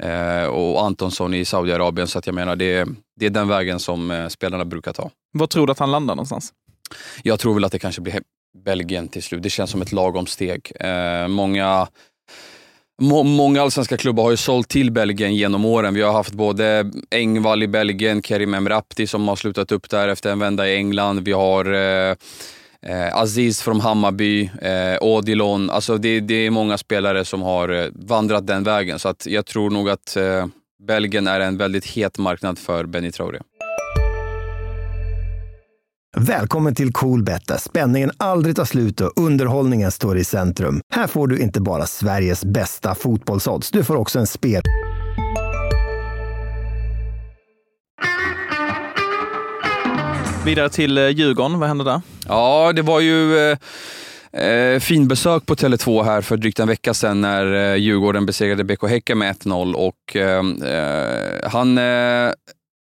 eh, 0.02 0.44
och 0.44 0.84
Antonsson 0.84 1.34
i 1.34 1.44
Saudiarabien. 1.44 2.08
Så 2.08 2.18
att 2.18 2.26
jag 2.26 2.34
menar, 2.34 2.56
det, 2.56 2.88
det 3.20 3.26
är 3.26 3.30
den 3.30 3.48
vägen 3.48 3.80
som 3.80 4.10
eh, 4.10 4.28
spelarna 4.28 4.64
brukar 4.64 4.92
ta. 4.92 5.10
Var 5.32 5.46
tror 5.46 5.66
du 5.66 5.70
att 5.70 5.78
han 5.78 5.90
landar 5.90 6.14
någonstans? 6.14 6.52
Jag 7.22 7.40
tror 7.40 7.54
väl 7.54 7.64
att 7.64 7.72
det 7.72 7.78
kanske 7.78 8.00
blir 8.00 8.20
Belgien 8.64 9.08
till 9.08 9.22
slut. 9.22 9.42
Det 9.42 9.50
känns 9.50 9.70
som 9.70 9.82
ett 9.82 9.92
lagom 9.92 10.26
steg. 10.26 10.72
Eh, 10.80 11.28
många 11.28 11.88
Må, 13.02 13.22
många 13.22 13.62
allsvenska 13.62 13.96
klubbar 13.96 14.22
har 14.22 14.30
ju 14.30 14.36
sålt 14.36 14.68
till 14.68 14.92
Belgien 14.92 15.34
genom 15.34 15.64
åren. 15.64 15.94
Vi 15.94 16.02
har 16.02 16.12
haft 16.12 16.32
både 16.32 16.90
Engvall 17.10 17.62
i 17.62 17.68
Belgien, 17.68 18.22
Kerim 18.22 18.54
Emrapti 18.54 19.06
som 19.06 19.28
har 19.28 19.36
slutat 19.36 19.72
upp 19.72 19.90
där 19.90 20.08
efter 20.08 20.30
en 20.30 20.38
vända 20.38 20.68
i 20.68 20.76
England. 20.76 21.24
Vi 21.24 21.32
har 21.32 21.72
eh, 21.72 22.16
eh, 22.82 23.16
Aziz 23.16 23.62
från 23.62 23.80
Hammarby, 23.80 24.50
eh, 24.62 25.02
Odilon. 25.02 25.70
Alltså 25.70 25.98
det, 25.98 26.20
det, 26.20 26.46
är 26.46 26.50
många 26.50 26.78
spelare 26.78 27.24
som 27.24 27.42
har 27.42 27.68
eh, 27.68 27.88
vandrat 27.94 28.46
den 28.46 28.64
vägen. 28.64 28.98
Så 28.98 29.08
att 29.08 29.26
jag 29.26 29.46
tror 29.46 29.70
nog 29.70 29.90
att 29.90 30.16
eh, 30.16 30.46
Belgien 30.86 31.26
är 31.26 31.40
en 31.40 31.56
väldigt 31.56 31.86
het 31.86 32.18
marknad 32.18 32.58
för 32.58 32.84
Benny 32.84 33.12
Traoré. 33.12 33.38
Välkommen 36.20 36.74
till 36.74 36.92
Coolbet 36.92 37.46
där 37.46 37.56
spänningen 37.56 38.10
aldrig 38.16 38.56
tar 38.56 38.64
slut 38.64 39.00
och 39.00 39.12
underhållningen 39.16 39.92
står 39.92 40.18
i 40.18 40.24
centrum. 40.24 40.80
Här 40.94 41.06
får 41.06 41.26
du 41.28 41.38
inte 41.38 41.60
bara 41.60 41.86
Sveriges 41.86 42.44
bästa 42.44 42.94
fotbollsodds, 42.94 43.70
du 43.70 43.84
får 43.84 43.96
också 43.96 44.18
en 44.18 44.26
spel... 44.26 44.62
Vidare 50.44 50.68
till 50.68 50.98
eh, 50.98 51.08
Djurgården, 51.08 51.58
vad 51.58 51.68
hände 51.68 51.84
där? 51.84 52.00
Ja, 52.28 52.72
det 52.72 52.82
var 52.82 53.00
ju 53.00 53.50
eh... 53.50 53.58
Eh, 54.32 54.80
fin 54.80 55.08
besök 55.08 55.46
på 55.46 55.54
Tele2 55.54 56.02
här 56.02 56.20
för 56.20 56.36
drygt 56.36 56.60
en 56.60 56.68
vecka 56.68 56.94
sedan 56.94 57.20
när 57.20 57.72
eh, 57.72 57.76
Djurgården 57.76 58.26
besegrade 58.26 58.64
BK 58.64 58.88
Häcken 58.88 59.18
med 59.18 59.36
1-0 59.36 59.74
och 59.74 60.16
eh, 60.16 60.38
eh 60.70 61.50
han 61.50 61.78
eh, 61.78 62.32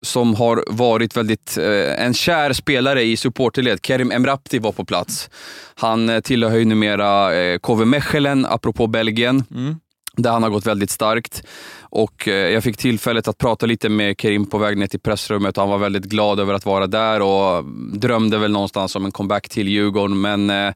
som 0.07 0.35
har 0.35 0.65
varit 0.67 1.17
väldigt 1.17 1.59
eh, 1.59 2.05
en 2.05 2.15
kär 2.15 2.53
spelare 2.53 3.03
i 3.03 3.17
supporterled. 3.17 3.79
Kerim 3.83 4.13
Emrapti 4.13 4.59
var 4.59 4.73
på 4.73 4.85
plats. 4.85 5.31
Han 5.75 6.09
eh, 6.09 6.21
tillhör 6.21 6.57
ju 6.57 6.65
numera 6.65 7.35
eh, 7.35 7.59
KV 7.59 7.85
Mechelen, 7.85 8.47
apropå 8.47 8.87
Belgien. 8.87 9.45
Mm. 9.55 9.77
Där 10.17 10.31
han 10.31 10.43
har 10.43 10.51
gått 10.51 10.67
väldigt 10.67 10.91
starkt. 10.91 11.43
Och 11.81 12.29
eh, 12.29 12.35
Jag 12.35 12.65
fick 12.65 12.77
tillfället 12.77 13.29
att 13.29 13.39
prata 13.39 13.67
lite 13.67 13.89
med 13.89 14.21
Kerim 14.21 14.47
på 14.47 14.59
väg 14.59 14.79
ner 14.79 14.87
till 14.87 15.01
pressrummet. 15.01 15.57
Han 15.57 15.69
var 15.69 15.79
väldigt 15.79 16.05
glad 16.05 16.41
över 16.41 16.55
att 16.55 16.67
vara 16.67 16.87
där 16.87 17.23
och 17.23 17.65
drömde 17.93 18.39
väl 18.39 18.51
någonstans 18.51 18.97
om 18.97 19.05
en 19.05 19.13
comeback 19.13 19.49
till 19.49 19.69
Djurgården. 19.69 20.21
Men 20.21 20.51
Eh, 20.51 20.73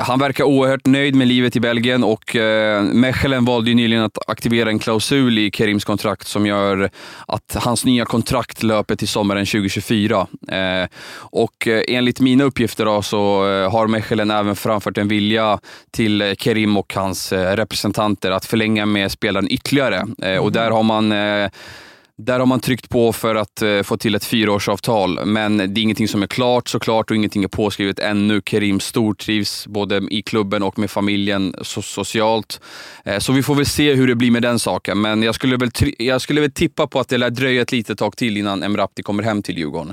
han 0.00 0.18
verkar 0.18 0.44
oerhört 0.44 0.86
nöjd 0.86 1.14
med 1.14 1.28
livet 1.28 1.56
i 1.56 1.60
Belgien 1.60 2.04
och 2.04 2.36
eh, 2.36 2.82
Mechelen 2.82 3.44
valde 3.44 3.74
nyligen 3.74 4.04
att 4.04 4.18
aktivera 4.26 4.68
en 4.68 4.78
klausul 4.78 5.38
i 5.38 5.50
Kerims 5.50 5.84
kontrakt 5.84 6.26
som 6.26 6.46
gör 6.46 6.90
att 7.26 7.56
hans 7.58 7.84
nya 7.84 8.04
kontrakt 8.04 8.62
löper 8.62 8.96
till 8.96 9.08
sommaren 9.08 9.46
2024. 9.46 10.26
Eh, 10.48 10.88
och 11.14 11.68
eh, 11.68 11.82
enligt 11.88 12.20
mina 12.20 12.44
uppgifter 12.44 12.84
då, 12.84 13.02
så 13.02 13.48
eh, 13.48 13.72
har 13.72 13.86
Mechelen 13.86 14.30
även 14.30 14.56
framfört 14.56 14.98
en 14.98 15.08
vilja 15.08 15.58
till 15.90 16.34
Kerim 16.38 16.76
och 16.76 16.94
hans 16.94 17.32
representanter 17.32 18.30
att 18.30 18.44
förlänga 18.44 18.86
med 18.86 19.12
spelaren 19.12 19.52
ytterligare. 19.52 20.06
Mm. 20.22 20.42
Och 20.42 20.52
där 20.52 20.70
har 20.70 20.82
man 20.82 21.12
där 22.18 22.38
har 22.38 22.46
man 22.46 22.60
tryckt 22.60 22.88
på 22.88 23.12
för 23.12 23.34
att 23.34 23.62
eh, 23.62 23.82
få 23.82 23.96
till 23.96 24.14
ett 24.14 24.24
fyraårsavtal, 24.24 25.26
men 25.26 25.56
det 25.56 25.64
är 25.64 25.82
ingenting 25.82 26.08
som 26.08 26.22
är 26.22 26.26
klart 26.26 26.68
såklart 26.68 27.10
och 27.10 27.16
ingenting 27.16 27.44
är 27.44 27.48
påskrivet 27.48 27.98
ännu. 27.98 28.42
Kerim 28.46 28.80
stortrivs 28.80 29.66
både 29.66 30.02
i 30.10 30.22
klubben 30.22 30.62
och 30.62 30.78
med 30.78 30.90
familjen 30.90 31.54
so 31.62 31.82
socialt. 31.82 32.60
Eh, 33.04 33.18
så 33.18 33.32
vi 33.32 33.42
får 33.42 33.54
väl 33.54 33.66
se 33.66 33.94
hur 33.94 34.06
det 34.06 34.14
blir 34.14 34.30
med 34.30 34.42
den 34.42 34.58
saken, 34.58 35.00
men 35.00 35.22
jag 35.22 35.34
skulle 35.34 35.56
väl, 35.56 35.70
jag 35.98 36.20
skulle 36.20 36.40
väl 36.40 36.52
tippa 36.52 36.86
på 36.86 37.00
att 37.00 37.08
det 37.08 37.18
lär 37.18 37.30
dröja 37.30 37.62
ett 37.62 37.72
litet 37.72 37.98
tag 37.98 38.16
till 38.16 38.36
innan 38.36 38.62
Emrapti 38.62 39.02
kommer 39.02 39.22
hem 39.22 39.42
till 39.42 39.58
Djurgården. 39.58 39.92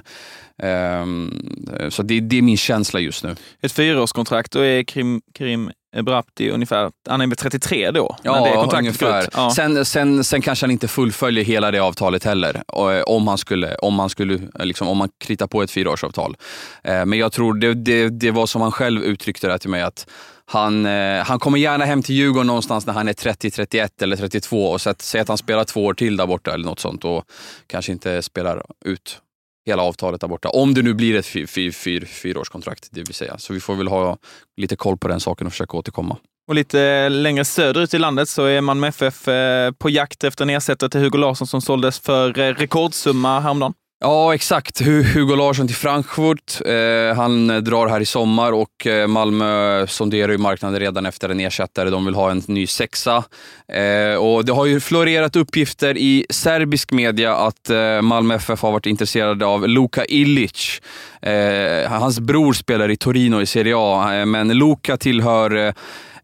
Ehm, 0.63 1.89
så 1.89 2.03
det, 2.03 2.19
det, 2.19 2.37
är 2.37 2.41
min 2.41 2.57
känsla 2.57 2.99
just 2.99 3.23
nu. 3.23 3.35
Ett 3.61 3.71
fyraårskontrakt, 3.71 4.51
då 4.51 4.59
är 4.59 4.83
Kerim, 4.83 5.21
Kerim 5.37 5.71
Brapti 6.03 6.49
ungefär, 6.49 6.91
han 7.09 7.21
är 7.21 7.27
väl 7.27 7.37
33 7.37 7.91
då? 7.91 8.15
Ja, 8.23 8.67
det 8.71 8.77
ungefär. 8.77 9.27
Ja. 9.33 9.51
Sen, 9.55 9.85
sen, 9.85 10.23
sen 10.23 10.41
kanske 10.41 10.63
han 10.63 10.71
inte 10.71 10.87
fullföljer 10.87 11.43
hela 11.43 11.71
det 11.71 11.79
avtalet 11.79 12.23
heller, 12.23 12.63
eh, 12.73 13.01
om 13.01 13.27
han 13.27 13.37
skulle, 13.37 13.75
om 13.75 13.99
han 13.99 14.09
skulle, 14.09 14.39
liksom, 14.59 14.87
om 14.87 14.97
man 14.97 15.09
kritar 15.23 15.47
på 15.47 15.63
ett 15.63 15.71
fyraårsavtal. 15.71 16.37
Eh, 16.83 17.05
men 17.05 17.19
jag 17.19 17.31
tror 17.31 17.53
det, 17.53 17.73
det, 17.73 18.09
det 18.09 18.31
var 18.31 18.45
som 18.45 18.61
han 18.61 18.71
själv 18.71 19.03
uttryckte 19.03 19.47
det 19.47 19.57
till 19.57 19.69
mig, 19.69 19.81
att 19.81 20.07
han, 20.45 20.85
eh, 20.85 21.23
han 21.23 21.39
kommer 21.39 21.57
gärna 21.57 21.85
hem 21.85 22.03
till 22.03 22.15
Djurgården 22.15 22.47
någonstans 22.47 22.85
när 22.85 22.93
han 22.93 23.07
är 23.07 23.13
30, 23.13 23.51
31 23.51 24.01
eller 24.01 24.15
32 24.15 24.67
och 24.67 24.81
säg 24.81 25.21
att 25.21 25.27
han 25.27 25.37
spelar 25.37 25.63
två 25.63 25.85
år 25.85 25.93
till 25.93 26.17
där 26.17 26.27
borta 26.27 26.53
eller 26.53 26.65
något 26.65 26.79
sånt 26.79 27.05
och 27.05 27.23
kanske 27.67 27.91
inte 27.91 28.21
spelar 28.21 28.63
ut 28.85 29.19
hela 29.65 29.83
avtalet 29.83 30.21
där 30.21 30.27
borta. 30.27 30.49
Om 30.49 30.73
det 30.73 30.81
nu 30.81 30.93
blir 30.93 31.15
ett 31.15 31.25
fyr, 31.25 31.45
fyr, 31.45 31.71
fyr, 31.71 32.05
fyraårskontrakt, 32.05 32.87
det 32.91 33.01
vill 33.01 33.13
säga. 33.13 33.37
Så 33.37 33.53
vi 33.53 33.59
får 33.59 33.75
väl 33.75 33.87
ha 33.87 34.17
lite 34.57 34.75
koll 34.75 34.97
på 34.97 35.07
den 35.07 35.19
saken 35.19 35.47
och 35.47 35.53
försöka 35.53 35.77
återkomma. 35.77 36.17
Och 36.47 36.55
lite 36.55 36.81
eh, 36.81 37.11
längre 37.11 37.45
söderut 37.45 37.93
i 37.93 37.97
landet 37.97 38.29
så 38.29 38.45
är 38.45 38.61
man 38.61 38.79
med 38.79 38.89
FF 38.89 39.27
eh, 39.27 39.71
på 39.71 39.89
jakt 39.89 40.23
efter 40.23 40.45
en 40.45 40.49
ersättare 40.49 40.89
till 40.89 41.01
Hugo 41.01 41.17
Larsson 41.17 41.47
som 41.47 41.61
såldes 41.61 41.99
för 41.99 42.39
eh, 42.39 42.53
rekordsumma 42.53 43.39
häromdagen. 43.39 43.73
Ja, 44.05 44.33
exakt. 44.35 44.81
Hugo 45.13 45.35
Larsson 45.35 45.67
till 45.67 45.75
Frankfurt. 45.75 46.61
Eh, 46.65 47.15
han 47.15 47.49
eh, 47.49 47.57
drar 47.57 47.87
här 47.87 48.01
i 48.01 48.05
sommar 48.05 48.51
och 48.51 48.87
eh, 48.87 49.07
Malmö 49.07 49.87
sonderar 49.87 50.31
ju 50.31 50.37
marknaden 50.37 50.79
redan 50.79 51.05
efter 51.05 51.29
en 51.29 51.39
ersättare. 51.39 51.89
De 51.89 52.05
vill 52.05 52.15
ha 52.15 52.31
en 52.31 52.41
ny 52.47 52.67
sexa. 52.67 53.23
Eh, 53.67 54.15
och 54.15 54.45
det 54.45 54.51
har 54.51 54.65
ju 54.65 54.79
florerat 54.79 55.35
uppgifter 55.35 55.97
i 55.97 56.25
serbisk 56.29 56.91
media 56.91 57.35
att 57.35 57.69
eh, 57.69 58.01
Malmö 58.01 58.35
FF 58.35 58.61
har 58.61 58.71
varit 58.71 58.85
intresserade 58.85 59.45
av 59.45 59.67
Luka 59.67 60.05
Ilic. 60.05 60.81
Eh, 61.21 61.89
hans 61.91 62.19
bror 62.19 62.53
spelar 62.53 62.91
i 62.91 62.97
Torino 62.97 63.41
i 63.41 63.45
Serie 63.45 63.75
A, 63.77 64.15
eh, 64.15 64.25
men 64.25 64.47
Luka 64.57 64.97
tillhör 64.97 65.55
eh, 65.55 65.73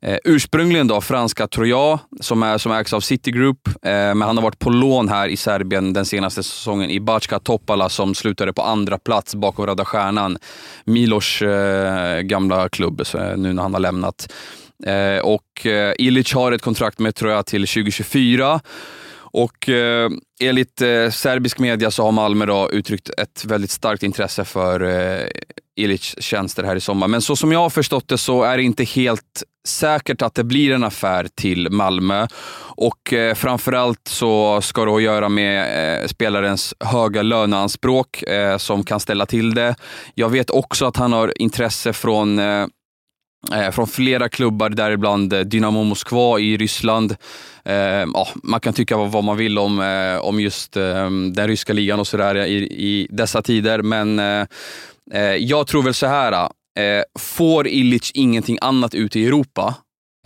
Eh, 0.06 0.18
ursprungligen 0.24 0.88
då 0.88 1.02
franska 1.02 1.48
Troja 1.48 2.00
som, 2.20 2.44
är, 2.44 2.58
som 2.58 2.72
ägs 2.72 2.94
av 2.94 3.00
City 3.00 3.32
Group, 3.32 3.68
eh, 3.68 3.92
men 3.92 4.22
han 4.22 4.38
har 4.38 4.44
varit 4.44 4.60
på 4.60 4.70
lån 4.70 5.10
här 5.10 5.28
i 5.28 5.38
Serbien 5.38 5.94
den 5.94 6.06
senaste 6.06 6.44
säsongen 6.44 6.90
i 6.90 7.00
Backa 7.00 7.40
Topala 7.40 7.90
som 7.90 8.16
slutade 8.16 8.54
på 8.54 8.62
andra 8.62 8.98
plats 8.98 9.36
bakom 9.36 9.66
Röda 9.66 9.86
Stjärnan. 9.86 10.38
Milos 10.86 11.42
eh, 11.42 12.22
gamla 12.22 12.70
klubb, 12.70 13.02
så, 13.06 13.18
eh, 13.18 13.38
nu 13.38 13.54
när 13.54 13.64
han 13.64 13.74
har 13.74 13.82
lämnat. 13.82 14.34
Eh, 14.86 15.26
och 15.26 15.66
eh, 15.66 15.94
Ilic 15.98 16.34
har 16.34 16.52
ett 16.52 16.62
kontrakt 16.62 17.00
med 17.00 17.16
Troja 17.16 17.44
till 17.44 17.68
2024 17.68 18.60
och 19.34 19.70
eh, 19.70 20.10
enligt 20.42 20.82
eh, 20.82 21.10
serbisk 21.10 21.60
media 21.60 21.92
så 21.92 22.04
har 22.04 22.12
Malmö 22.12 22.46
då 22.46 22.70
uttryckt 22.72 23.10
ett 23.10 23.46
väldigt 23.46 23.72
starkt 23.72 24.04
intresse 24.04 24.46
för 24.46 24.82
eh, 24.82 25.28
Ilic 25.82 26.16
tjänster 26.20 26.64
här 26.64 26.76
i 26.76 26.82
sommar. 26.82 27.08
Men 27.08 27.22
så 27.22 27.36
som 27.36 27.52
jag 27.52 27.60
har 27.60 27.70
förstått 27.70 28.08
det 28.08 28.18
så 28.18 28.44
är 28.44 28.58
det 28.58 28.64
inte 28.64 28.84
helt 28.84 29.44
säkert 29.68 30.22
att 30.22 30.36
det 30.36 30.44
blir 30.44 30.72
en 30.72 30.84
affär 30.84 31.28
till 31.36 31.70
Malmö. 31.72 32.28
Och 32.76 33.14
eh, 33.14 33.36
framförallt 33.36 34.08
så 34.08 34.62
ska 34.62 34.86
det 34.86 34.92
ha 34.92 34.98
att 34.98 35.04
göra 35.04 35.30
med 35.30 36.02
eh, 36.02 36.08
spelarens 36.08 36.74
höga 36.80 37.22
löneanspråk 37.22 38.24
eh, 38.24 38.58
som 38.58 38.84
kan 38.84 39.00
ställa 39.00 39.26
till 39.26 39.54
det. 39.54 39.76
Jag 40.16 40.30
vet 40.30 40.50
också 40.50 40.86
att 40.86 40.98
han 40.98 41.14
har 41.14 41.42
intresse 41.42 41.94
från 41.94 42.40
eh, 42.40 42.66
eh 43.54 43.72
från 43.72 43.88
flera 43.88 44.30
klubbar, 44.30 44.70
däribland 44.70 45.34
eh, 45.34 45.40
Dynamo 45.40 45.84
Moskva 45.84 46.40
i 46.40 46.58
Ryssland. 46.58 47.16
Eh, 47.66 47.76
ja, 48.14 48.28
man 48.44 48.60
kan 48.60 48.74
tycka 48.74 48.98
vad 48.98 49.24
man 49.24 49.38
vill 49.38 49.60
om, 49.60 49.80
eh, 49.80 50.26
om 50.26 50.40
just 50.40 50.78
eh, 50.78 51.10
den 51.34 51.48
ryska 51.48 51.74
ligan 51.74 52.00
och 52.00 52.08
sådär 52.08 52.36
i, 52.36 52.56
i 52.64 53.08
dessa 53.10 53.42
tider, 53.42 53.82
men 53.82 54.20
eh, 54.20 54.46
Eh, 55.14 55.36
jag 55.36 55.68
tror 55.68 55.84
väl 55.84 55.94
så 55.94 56.08
här. 56.08 56.50
Eh, 56.80 57.04
får 57.20 57.68
Illich 57.68 58.12
ingenting 58.14 58.58
annat 58.62 58.96
ute 58.96 59.20
i 59.20 59.26
Europa 59.26 59.76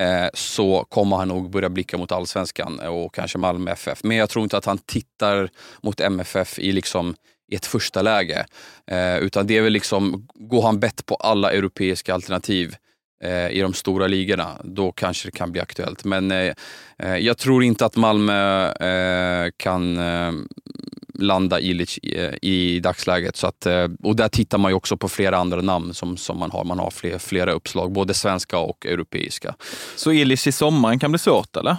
eh, 0.02 0.28
så 0.34 0.86
kommer 0.90 1.18
han 1.18 1.28
nog 1.28 1.50
börja 1.50 1.70
blicka 1.70 1.98
mot 1.98 2.12
allsvenskan 2.12 2.80
och 2.80 3.16
kanske 3.16 3.38
Malmö 3.38 3.72
FF. 3.72 4.04
Men 4.04 4.18
jag 4.18 4.30
tror 4.30 4.44
inte 4.44 4.58
att 4.58 4.66
han 4.66 4.78
tittar 4.78 5.50
mot 5.82 6.00
MFF 6.00 6.60
i 6.60 6.72
liksom 6.72 7.16
i 7.52 7.56
ett 7.56 7.66
första 7.66 8.02
läge. 8.02 8.46
Eh, 8.92 9.18
utan 9.18 9.48
det 9.48 9.58
är 9.58 9.62
väl 9.62 9.74
liksom, 9.74 10.28
går 10.34 10.62
han 10.62 10.80
bett 10.80 11.06
på 11.06 11.16
alla 11.16 11.52
europeiska 11.52 12.14
alternativ 12.14 12.76
eh, 13.24 13.50
i 13.50 13.62
de 13.62 13.74
stora 13.74 14.08
ligorna, 14.08 14.62
då 14.64 14.92
kanske 14.92 15.28
det 15.28 15.32
kan 15.32 15.52
bli 15.52 15.62
aktuellt. 15.62 16.04
Men 16.04 16.32
eh, 16.32 16.54
eh 17.00 17.18
jag 17.18 17.38
tror 17.38 17.64
inte 17.64 17.86
att 17.86 17.96
Malmö 17.96 18.72
eh, 18.72 19.52
kan 19.58 19.98
eh, 19.98 20.32
landa 21.20 21.60
Ilic 21.60 21.98
i, 21.98 22.38
i 22.42 22.80
dagsläget. 22.80 23.36
Så 23.36 23.48
att, 23.48 23.66
eh, 23.66 23.88
och 24.04 24.16
där 24.16 24.30
tittar 24.30 24.58
man 24.58 24.72
ju 24.72 24.76
också 24.76 24.98
på 24.98 25.10
flera 25.10 25.38
andra 25.38 25.62
namn 25.62 25.94
som, 25.94 26.18
som 26.18 26.40
man 26.40 26.52
har. 26.52 26.64
Man 26.64 26.80
har 26.80 26.92
fler, 26.92 27.18
flera 27.18 27.52
uppslag, 27.52 27.92
både 27.92 28.14
svenska 28.14 28.58
och 28.58 28.86
europeiska. 28.86 29.56
Så 29.96 30.12
Ilic 30.12 30.48
i 30.48 30.52
sommaren 30.52 31.00
kan 31.00 31.12
bli 31.12 31.20
svårt 31.20 31.56
eller? 31.56 31.78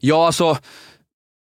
Ja, 0.00 0.26
alltså 0.26 0.58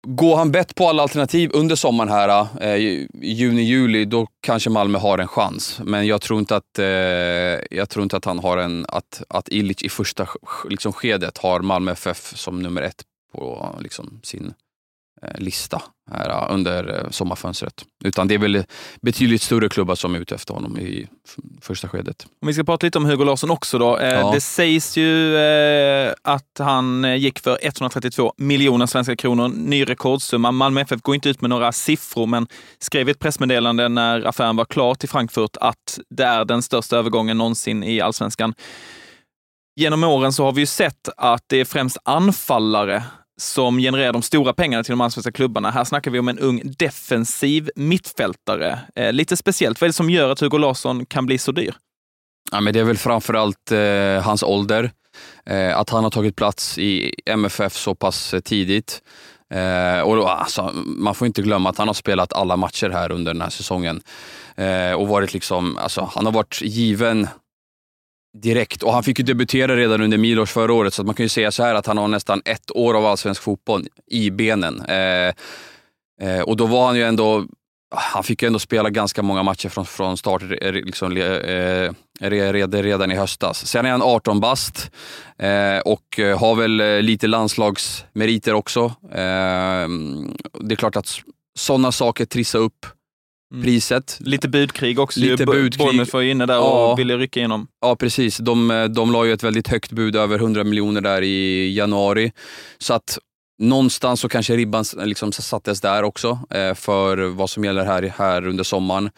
Går 0.07 0.37
han 0.37 0.53
bett 0.53 0.75
på 0.75 0.89
alla 0.89 1.03
alternativ 1.03 1.51
under 1.55 1.77
sommaren 1.77 2.13
här, 2.13 2.47
eh, 2.61 3.07
juni, 3.23 3.63
juli, 3.63 4.05
då 4.05 4.27
kanske 4.41 4.71
Malmö 4.71 4.99
har 4.99 5.19
en 5.19 5.29
chans. 5.29 5.81
Men 5.85 6.07
jag 6.07 6.21
tror 6.21 6.39
inte 6.39 6.57
att, 6.57 6.79
eh, 6.79 6.87
jag 7.79 7.89
tror 7.89 8.03
inte 8.03 8.17
att 8.17 8.25
han 8.25 8.39
har 8.39 8.59
en, 8.59 8.87
att, 8.89 9.23
att 9.29 9.49
Illich 9.49 9.83
i 9.83 9.89
första 9.89 10.27
liksom, 10.69 10.93
skedet 10.93 11.39
har 11.39 11.61
Malmö 11.61 11.93
FF 11.93 12.37
som 12.37 12.63
nummer 12.63 12.83
ett 12.83 13.03
på 13.33 13.77
liksom, 13.81 14.21
sin 14.23 14.45
Eh, 14.45 14.68
lista 15.39 15.83
här 16.11 16.31
eh, 16.31 16.55
under 16.55 16.99
eh, 16.99 17.11
sommarfönstret. 17.11 17.85
Utan 18.05 18.29
det 18.29 18.35
är 18.35 18.39
väl 18.39 18.65
betydligt 19.03 19.43
större 19.43 19.69
klubbar 19.69 19.95
som 19.95 20.15
är 20.15 20.19
ute 20.19 20.35
efter 20.35 20.55
honom 20.55 20.79
i 20.79 21.09
första 21.61 21.89
skedet. 21.89 22.27
Om 22.43 22.47
vi 22.47 22.55
ska 22.55 22.65
prata 22.65 22.87
lite 22.87 22.99
om 22.99 23.05
Hugo 23.05 23.25
Larsson 23.25 23.51
också 23.51 23.79
då. 23.79 23.99
Ja. 24.01 24.31
Det 24.35 24.41
sägs 24.41 24.97
ju 24.97 25.37
att 26.23 26.59
han 26.59 27.19
gick 27.19 27.39
för 27.39 27.59
132 27.63 28.33
miljoner 28.37 28.87
svenska 28.87 29.17
kronor, 29.17 29.49
ny 29.49 29.85
rekordsumma. 29.85 30.53
Malmö 30.53 30.81
FF 30.81 31.03
går 31.03 31.15
inte 31.15 31.29
ut 31.29 31.41
med 31.41 31.51
några 31.51 31.73
siffror, 31.73 32.27
men 32.27 32.47
skrev 32.79 33.09
i 33.09 33.11
ett 33.11 33.19
pressmeddelande 33.19 33.89
när 33.89 34.27
affären 34.27 34.57
var 34.57 34.65
klar 34.65 34.95
till 34.95 35.09
Frankfurt 35.09 35.57
att 35.61 35.99
det 36.11 36.25
är 36.25 36.45
den 36.45 36.63
största 36.63 36.97
övergången 36.97 37.39
någonsin 37.39 37.83
i 37.83 38.01
allsvenskan. 38.01 38.55
Genom 39.81 40.05
åren 40.05 40.33
så 40.33 40.45
har 40.45 40.53
vi 40.53 40.61
ju 40.61 40.67
sett 40.67 41.09
att 41.17 41.43
det 41.47 41.61
är 41.61 41.65
främst 41.65 41.97
anfallare 42.05 43.03
som 43.39 43.79
genererar 43.79 44.13
de 44.13 44.23
stora 44.23 44.53
pengarna 44.53 44.85
till 44.85 44.93
de 44.93 45.01
allsvenska 45.01 45.33
klubbarna. 45.33 45.71
Här 45.71 45.85
snackar 45.85 46.11
vi 46.11 46.19
om 46.19 46.29
en 46.29 46.39
ung 46.39 46.63
defensiv 46.65 47.71
mittfältare. 47.77 48.79
Eh, 48.95 49.13
lite 49.13 49.37
speciellt. 49.37 49.81
Vad 49.81 49.87
är 49.87 49.89
det 49.89 49.93
som 49.93 50.11
gör 50.11 50.31
att 50.31 50.41
Hugo 50.41 50.59
Larsson 50.59 51.07
kan 51.07 51.27
bli 51.27 51.39
så 51.39 51.53
dyr? 51.53 51.75
Ja, 52.53 52.61
men 52.61 52.73
det 52.73 52.81
är 52.81 52.85
väl 52.85 52.97
framförallt 52.97 53.73
eh, 53.73 54.23
hans 54.23 54.43
ålder. 54.43 54.91
Eh, 55.47 55.79
att 55.79 55.91
han 55.91 56.05
har 56.05 56.11
tagit 56.11 56.37
plats 56.37 56.79
i 56.79 57.15
MFF 57.27 57.77
så 57.77 57.95
pass 57.95 58.35
eh, 58.35 58.41
tidigt. 58.41 59.03
Eh, 59.55 60.01
och 60.01 60.17
då, 60.17 60.27
alltså, 60.27 60.73
man 60.75 61.15
får 61.15 61.27
inte 61.27 61.43
glömma 61.43 61.71
att 61.71 61.79
han 61.79 61.89
har 61.89 61.95
spelat 61.95 62.33
alla 62.33 62.57
matcher 62.57 62.91
här 62.91 63.13
under 63.13 63.33
den 63.35 63.43
här 63.43 63.51
säsongen. 63.51 64.01
Eh, 64.57 64.93
och 64.93 65.09
varit 65.09 65.35
liksom, 65.35 65.77
alltså, 65.77 66.11
han 66.15 66.25
har 66.25 66.33
varit 66.33 66.63
given 66.63 67.29
direkt. 68.41 68.83
Och 68.83 68.93
han 68.93 69.03
fick 69.03 69.19
ju 69.19 69.25
debutera 69.25 69.77
redan 69.77 70.03
under 70.03 70.19
Milos 70.19 70.51
förra 70.51 70.73
året, 70.73 70.95
så 70.95 71.05
man 71.05 71.15
kan 71.15 71.25
ju 71.25 71.29
säga 71.29 71.53
så 71.53 71.63
här 71.63 71.75
att 71.75 71.87
han 71.87 71.99
har 71.99 72.09
nästan 72.09 72.43
ett 72.45 72.71
år 72.71 72.95
av 72.97 73.07
allsvensk 73.07 73.43
fotboll 73.43 73.87
i 74.07 74.31
benen. 74.31 74.81
Eh, 74.81 75.35
eh, 76.29 76.41
och 76.45 76.57
då 76.57 76.67
var 76.67 76.87
han 76.87 76.97
ju 76.97 77.03
ändå 77.03 77.47
han 77.91 78.25
fick 78.25 78.43
ju 78.43 78.47
ändå 78.47 78.59
spela 78.59 78.91
ganska 78.91 79.23
många 79.23 79.43
matcher 79.43 79.69
från, 79.69 79.87
från 79.87 80.17
start 80.17 80.43
liksom, 80.61 81.17
eh, 81.17 81.93
redan 82.83 83.13
i 83.13 83.15
höstas. 83.15 83.67
Sen 83.67 83.87
är 83.87 83.91
han 83.91 84.03
18 84.03 84.41
bast 84.41 84.91
eh, 85.39 85.79
och 85.79 86.21
har 86.39 86.55
väl 86.55 86.81
eh, 86.81 87.03
lite 87.03 87.27
landslagsmeriter 87.27 88.55
också. 88.55 88.85
Eh, 89.11 89.89
det 90.61 90.75
är 90.75 90.77
klart 90.77 90.97
att 90.97 91.09
sådana 91.59 91.93
saker 91.93 92.25
trissar 92.25 92.59
upp 92.59 92.87
Mm. 93.53 93.65
priset. 93.65 94.19
Lite 94.21 94.49
budkrig 94.49 94.99
också. 94.99 95.21
Lite 95.21 95.47
budkrig. 95.47 95.87
Bournemouth 95.87 96.15
var 96.15 96.21
ju 96.21 96.31
inne 96.31 96.47
där 96.47 96.55
ja. 96.55 96.93
och 96.93 96.99
ville 96.99 97.17
rycka 97.17 97.41
igenom. 97.41 97.69
Ja, 97.81 97.97
precis. 97.97 98.39
De, 98.39 98.89
de 98.95 99.13
la 99.13 99.25
ju 99.25 99.33
ett 99.33 99.43
väldigt 99.43 99.69
högt 99.69 99.93
bud, 99.93 100.17
över 100.17 100.37
100 100.37 100.65
miljoner 100.65 101.01
där 101.01 101.23
i 101.23 101.75
januari. 101.75 102.33
Så 102.79 102.95
att 102.95 103.19
någonstans 103.59 104.21
så 104.21 104.29
kanske 104.29 104.57
ribban 104.57 104.85
liksom 104.97 105.33
sattes 105.33 105.81
där 105.81 106.03
också 106.03 106.39
eh, 106.51 106.75
för 106.75 107.17
vad 107.29 107.51
som 107.51 107.65
gäller 107.65 107.85
här, 107.85 108.15
här 108.19 108.47
under 108.47 108.65
sommaren. 108.65 109.11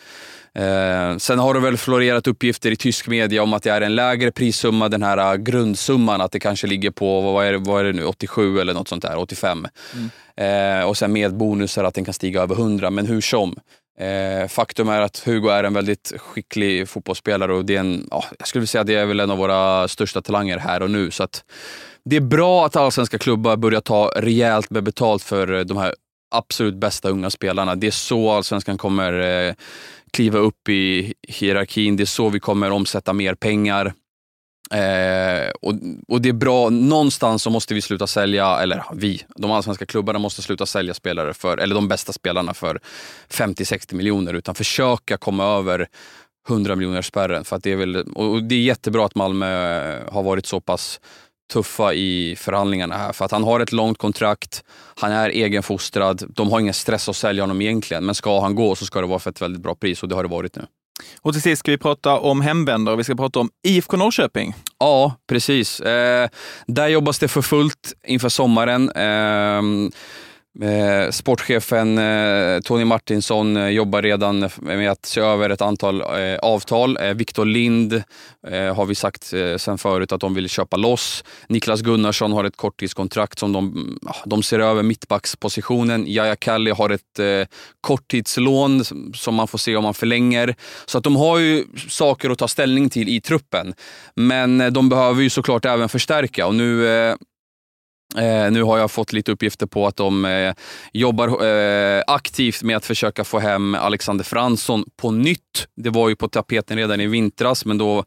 Eh, 0.54 1.16
sen 1.16 1.38
har 1.38 1.54
det 1.54 1.60
väl 1.60 1.76
florerat 1.76 2.26
uppgifter 2.26 2.70
i 2.70 2.76
tysk 2.76 3.08
media 3.08 3.42
om 3.42 3.52
att 3.52 3.62
det 3.62 3.70
är 3.70 3.80
en 3.80 3.94
lägre 3.94 4.32
prissumma, 4.32 4.88
den 4.88 5.02
här 5.02 5.36
grundsumman, 5.36 6.20
att 6.20 6.32
det 6.32 6.40
kanske 6.40 6.66
ligger 6.66 6.90
på, 6.90 7.20
vad 7.20 7.46
är 7.46 7.54
vad 7.54 7.80
är 7.80 7.84
det 7.84 7.92
nu, 7.92 8.04
87 8.04 8.60
eller 8.60 8.74
något 8.74 8.88
sånt 8.88 9.02
där, 9.02 9.18
85. 9.18 9.66
Mm. 9.94 10.10
Eh, 10.36 10.88
och 10.88 10.96
sen 10.96 11.12
med 11.12 11.36
bonusar 11.36 11.84
att 11.84 11.94
den 11.94 12.04
kan 12.04 12.14
stiga 12.14 12.42
över 12.42 12.54
100, 12.54 12.90
men 12.90 13.06
hur 13.06 13.20
som. 13.20 13.56
Eh, 14.00 14.48
faktum 14.48 14.88
är 14.88 15.00
att 15.00 15.22
Hugo 15.26 15.48
är 15.48 15.64
en 15.64 15.74
väldigt 15.74 16.12
skicklig 16.16 16.88
fotbollsspelare 16.88 17.52
och 17.54 17.64
det 17.64 17.76
är 17.76 17.80
en, 17.80 18.08
ja, 18.10 18.24
jag 18.38 18.48
skulle 18.48 18.66
säga 18.66 18.84
det 18.84 18.94
är 18.94 19.06
väl 19.06 19.20
en 19.20 19.30
av 19.30 19.38
våra 19.38 19.88
största 19.88 20.22
talanger 20.22 20.58
här 20.58 20.82
och 20.82 20.90
nu. 20.90 21.10
Så 21.10 21.22
att 21.22 21.44
det 22.04 22.16
är 22.16 22.20
bra 22.20 22.66
att 22.66 22.76
allsvenska 22.76 23.18
klubbar 23.18 23.56
börjar 23.56 23.80
ta 23.80 24.12
rejält 24.16 24.70
med 24.70 24.84
betalt 24.84 25.22
för 25.22 25.52
eh, 25.52 25.60
de 25.60 25.76
här 25.76 25.94
absolut 26.30 26.74
bästa 26.74 27.08
unga 27.08 27.30
spelarna. 27.30 27.74
Det 27.74 27.86
är 27.86 27.90
så 27.90 28.30
allsvenskan 28.30 28.78
kommer 28.78 29.48
eh, 29.48 29.54
kliva 30.12 30.38
upp 30.38 30.68
i 30.68 31.14
hierarkin. 31.28 31.96
Det 31.96 32.02
är 32.02 32.04
så 32.04 32.28
vi 32.28 32.40
kommer 32.40 32.70
omsätta 32.70 33.12
mer 33.12 33.34
pengar. 33.34 33.92
Eh, 34.74 35.50
och, 35.60 35.74
och, 36.08 36.20
det 36.20 36.28
är 36.28 36.32
bra, 36.32 36.70
någonstans 36.70 37.42
så 37.42 37.50
måste 37.50 37.74
vi 37.74 37.82
sluta 37.82 38.06
sälja, 38.06 38.58
eller 38.58 38.84
vi, 38.94 39.22
de 39.36 39.50
allsvenska 39.50 39.86
klubbarna 39.86 40.18
måste 40.18 40.42
sluta 40.42 40.66
sälja 40.66 40.94
spelare 40.94 41.34
för, 41.34 41.58
eller 41.58 41.74
de 41.74 41.88
bästa 41.88 42.12
spelarna 42.12 42.54
för 42.54 42.80
50-60 43.28 43.94
miljoner, 43.94 44.34
utan 44.34 44.54
försöka 44.54 45.16
komma 45.16 45.44
över 45.44 45.88
100 46.48 46.76
miljoner 46.76 47.02
spärren. 47.02 47.44
För 47.44 47.56
att 47.56 47.62
det 47.62 47.72
är 47.72 47.76
väl, 47.76 47.96
och 47.96 48.42
det 48.42 48.54
är 48.54 48.60
jättebra 48.60 49.06
att 49.06 49.14
Malmö 49.14 49.46
har 50.10 50.22
varit 50.22 50.46
så 50.46 50.60
pass 50.60 51.00
tuffa 51.52 51.94
i 51.94 52.36
förhandlingarna 52.36 52.96
här. 52.96 53.12
För 53.12 53.24
att 53.24 53.30
han 53.30 53.44
har 53.44 53.60
ett 53.60 53.72
långt 53.72 53.98
kontrakt, 53.98 54.64
han 54.96 55.12
är 55.12 55.28
egenfostrad, 55.28 56.24
de 56.28 56.50
har 56.50 56.60
ingen 56.60 56.74
stress 56.74 57.08
att 57.08 57.16
sälja 57.16 57.42
honom 57.42 57.60
egentligen. 57.60 58.06
Men 58.06 58.14
ska 58.14 58.40
han 58.40 58.54
gå 58.54 58.74
så 58.74 58.86
ska 58.86 59.00
det 59.00 59.06
vara 59.06 59.18
för 59.18 59.30
ett 59.30 59.42
väldigt 59.42 59.62
bra 59.62 59.74
pris 59.74 60.02
och 60.02 60.08
det 60.08 60.14
har 60.14 60.22
det 60.22 60.28
varit 60.28 60.56
nu. 60.56 60.66
Och 61.22 61.32
till 61.32 61.42
sist 61.42 61.60
ska 61.60 61.70
vi 61.70 61.78
prata 61.78 62.18
om 62.18 62.40
hemvändare. 62.40 62.96
Vi 62.96 63.04
ska 63.04 63.14
prata 63.14 63.40
om 63.40 63.50
IFK 63.66 63.96
Norrköping. 63.96 64.54
Ja, 64.78 65.14
precis. 65.28 65.80
Eh, 65.80 66.28
där 66.66 66.88
jobbas 66.88 67.18
det 67.18 67.28
för 67.28 67.42
fullt 67.42 67.92
inför 68.06 68.28
sommaren. 68.28 68.90
Eh, 68.90 69.90
Eh, 70.58 71.10
sportchefen 71.10 71.98
eh, 71.98 72.60
Tony 72.60 72.84
Martinsson 72.84 73.56
eh, 73.56 73.68
jobbar 73.68 74.02
redan 74.02 74.50
med 74.60 74.90
att 74.90 75.06
se 75.06 75.20
över 75.20 75.50
ett 75.50 75.60
antal 75.60 76.02
avtal. 76.42 76.98
Viktor 77.14 77.44
Lind 77.44 78.02
har 78.76 78.86
vi 78.86 78.94
sagt 78.94 79.32
sen 79.56 79.78
förut 79.78 80.12
att 80.12 80.20
de 80.20 80.34
vill 80.34 80.48
köpa 80.48 80.76
loss. 80.76 81.24
Niklas 81.48 81.80
Gunnarsson 81.80 82.32
har 82.32 82.44
ett 82.44 82.56
korttidskontrakt 82.56 83.38
som 83.38 83.52
de, 83.52 83.98
ah, 84.06 84.22
de 84.26 84.42
ser 84.42 84.58
över 84.58 84.82
mittbackspositionen. 84.82 86.06
Yahya 86.06 86.36
Kalli 86.36 86.70
har 86.70 86.90
ett 86.90 87.46
korttidslån 87.80 88.84
som 89.14 89.34
man 89.34 89.48
får 89.48 89.58
se 89.58 89.76
om 89.76 89.84
man 89.84 89.94
förlänger. 89.94 90.54
Så 90.86 90.98
att 90.98 91.04
de 91.04 91.16
har 91.16 91.38
ju 91.38 91.64
saker 91.88 92.30
att 92.30 92.38
ta 92.38 92.48
ställning 92.48 92.90
till 92.90 93.08
i 93.08 93.20
truppen. 93.20 93.74
Men 94.14 94.72
de 94.72 94.88
behöver 94.88 95.22
ju 95.22 95.30
såklart 95.30 95.64
även 95.64 95.88
förstärka 95.88 96.46
och 96.46 96.54
nu 96.54 96.86
Eh, 98.16 98.50
nu 98.50 98.62
har 98.62 98.78
jag 98.78 98.90
fått 98.90 99.12
lite 99.12 99.32
uppgifter 99.32 99.66
på 99.66 99.86
att 99.86 99.96
de 99.96 100.24
eh, 100.24 100.54
jobbar 100.92 101.44
eh, 101.46 102.02
aktivt 102.06 102.62
med 102.62 102.76
att 102.76 102.84
försöka 102.84 103.24
få 103.24 103.38
hem 103.38 103.74
Alexander 103.74 104.24
Fransson 104.24 104.84
på 104.96 105.10
nytt. 105.10 105.66
Det 105.76 105.90
var 105.90 106.08
ju 106.08 106.16
på 106.16 106.28
tapeten 106.28 106.76
redan 106.76 107.00
i 107.00 107.06
vintras, 107.06 107.64
men 107.64 107.78
då 107.78 108.04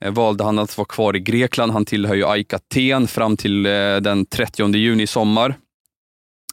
eh, 0.00 0.12
valde 0.12 0.44
han 0.44 0.58
att 0.58 0.78
vara 0.78 0.86
kvar 0.86 1.16
i 1.16 1.20
Grekland. 1.20 1.72
Han 1.72 1.84
tillhör 1.84 2.14
ju 2.14 2.26
AIK 2.26 2.52
Aten 2.54 3.08
fram 3.08 3.36
till 3.36 3.66
eh, 3.66 3.96
den 3.96 4.26
30 4.26 4.76
juni 4.76 5.02
i 5.02 5.06
sommar. 5.06 5.54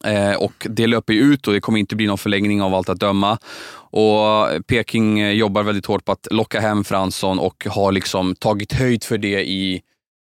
Eh, 0.04 0.34
och 0.34 0.68
det 0.70 0.88
löper 0.88 1.14
ju 1.14 1.20
ut 1.20 1.48
och 1.48 1.54
det 1.54 1.62
kommer 1.62 1.80
inte 1.80 1.96
bli 1.96 2.08
någon 2.08 2.18
förlängning 2.18 2.62
av 2.62 2.74
allt 2.76 2.90
att 2.90 3.00
döma. 3.00 3.38
Och 3.74 4.52
eh, 4.52 4.62
Peking 4.62 5.20
eh, 5.20 5.32
jobbar 5.32 5.64
väldigt 5.64 5.86
hårt 5.86 6.06
på 6.06 6.12
att 6.12 6.28
locka 6.32 6.60
hem 6.60 6.84
Fransson 6.84 7.40
och 7.40 7.66
har 7.70 7.92
liksom 7.92 8.36
tagit 8.36 8.74
höjd 8.74 9.04
för 9.04 9.18
det 9.18 9.50
i 9.50 9.82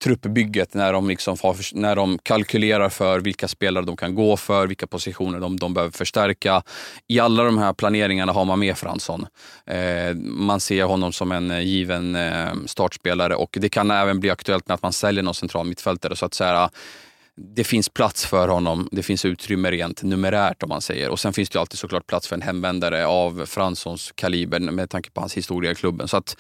truppbygget 0.03 0.73
när 0.73 0.93
de, 0.93 1.07
liksom 1.07 1.37
har, 1.43 1.75
när 1.75 1.95
de 1.95 2.17
kalkylerar 2.23 2.89
för 2.89 3.19
vilka 3.19 3.47
spelare 3.47 3.85
de 3.85 3.97
kan 3.97 4.15
gå 4.15 4.37
för, 4.37 4.67
vilka 4.67 4.87
positioner 4.87 5.39
de, 5.39 5.59
de 5.59 5.73
behöver 5.73 5.91
förstärka. 5.91 6.63
I 7.07 7.19
alla 7.19 7.43
de 7.43 7.57
här 7.57 7.73
planeringarna 7.73 8.31
har 8.31 8.45
man 8.45 8.59
med 8.59 8.77
Fransson. 8.77 9.27
Eh, 9.65 10.15
man 10.15 10.59
ser 10.59 10.83
honom 10.83 11.13
som 11.13 11.31
en 11.31 11.51
eh, 11.51 11.59
given 11.59 12.15
eh, 12.15 12.53
startspelare 12.65 13.35
och 13.35 13.57
det 13.61 13.69
kan 13.69 13.91
även 13.91 14.19
bli 14.19 14.29
aktuellt 14.29 14.67
med 14.67 14.75
att 14.75 14.83
man 14.83 14.93
säljer 14.93 15.23
någon 15.23 15.33
central 15.33 15.67
mittfältare. 15.67 16.15
Så 16.15 16.25
att 16.25 16.33
säga, 16.33 16.69
det 17.35 17.63
finns 17.63 17.89
plats 17.89 18.25
för 18.25 18.47
honom, 18.47 18.89
det 18.91 19.03
finns 19.03 19.25
utrymme 19.25 19.71
rent 19.71 20.03
numerärt 20.03 20.63
om 20.63 20.69
man 20.69 20.81
säger. 20.81 21.09
Och 21.09 21.19
sen 21.19 21.33
finns 21.33 21.49
det 21.49 21.59
alltid 21.59 21.79
såklart 21.79 22.07
plats 22.07 22.27
för 22.27 22.35
en 22.35 22.41
hemvändare 22.41 23.07
av 23.07 23.45
Franssons 23.45 24.11
kaliber 24.15 24.59
med 24.59 24.89
tanke 24.89 25.09
på 25.11 25.21
hans 25.21 25.37
historia 25.37 25.71
i 25.71 25.75
klubben. 25.75 26.07
Så 26.07 26.17
att 26.17 26.37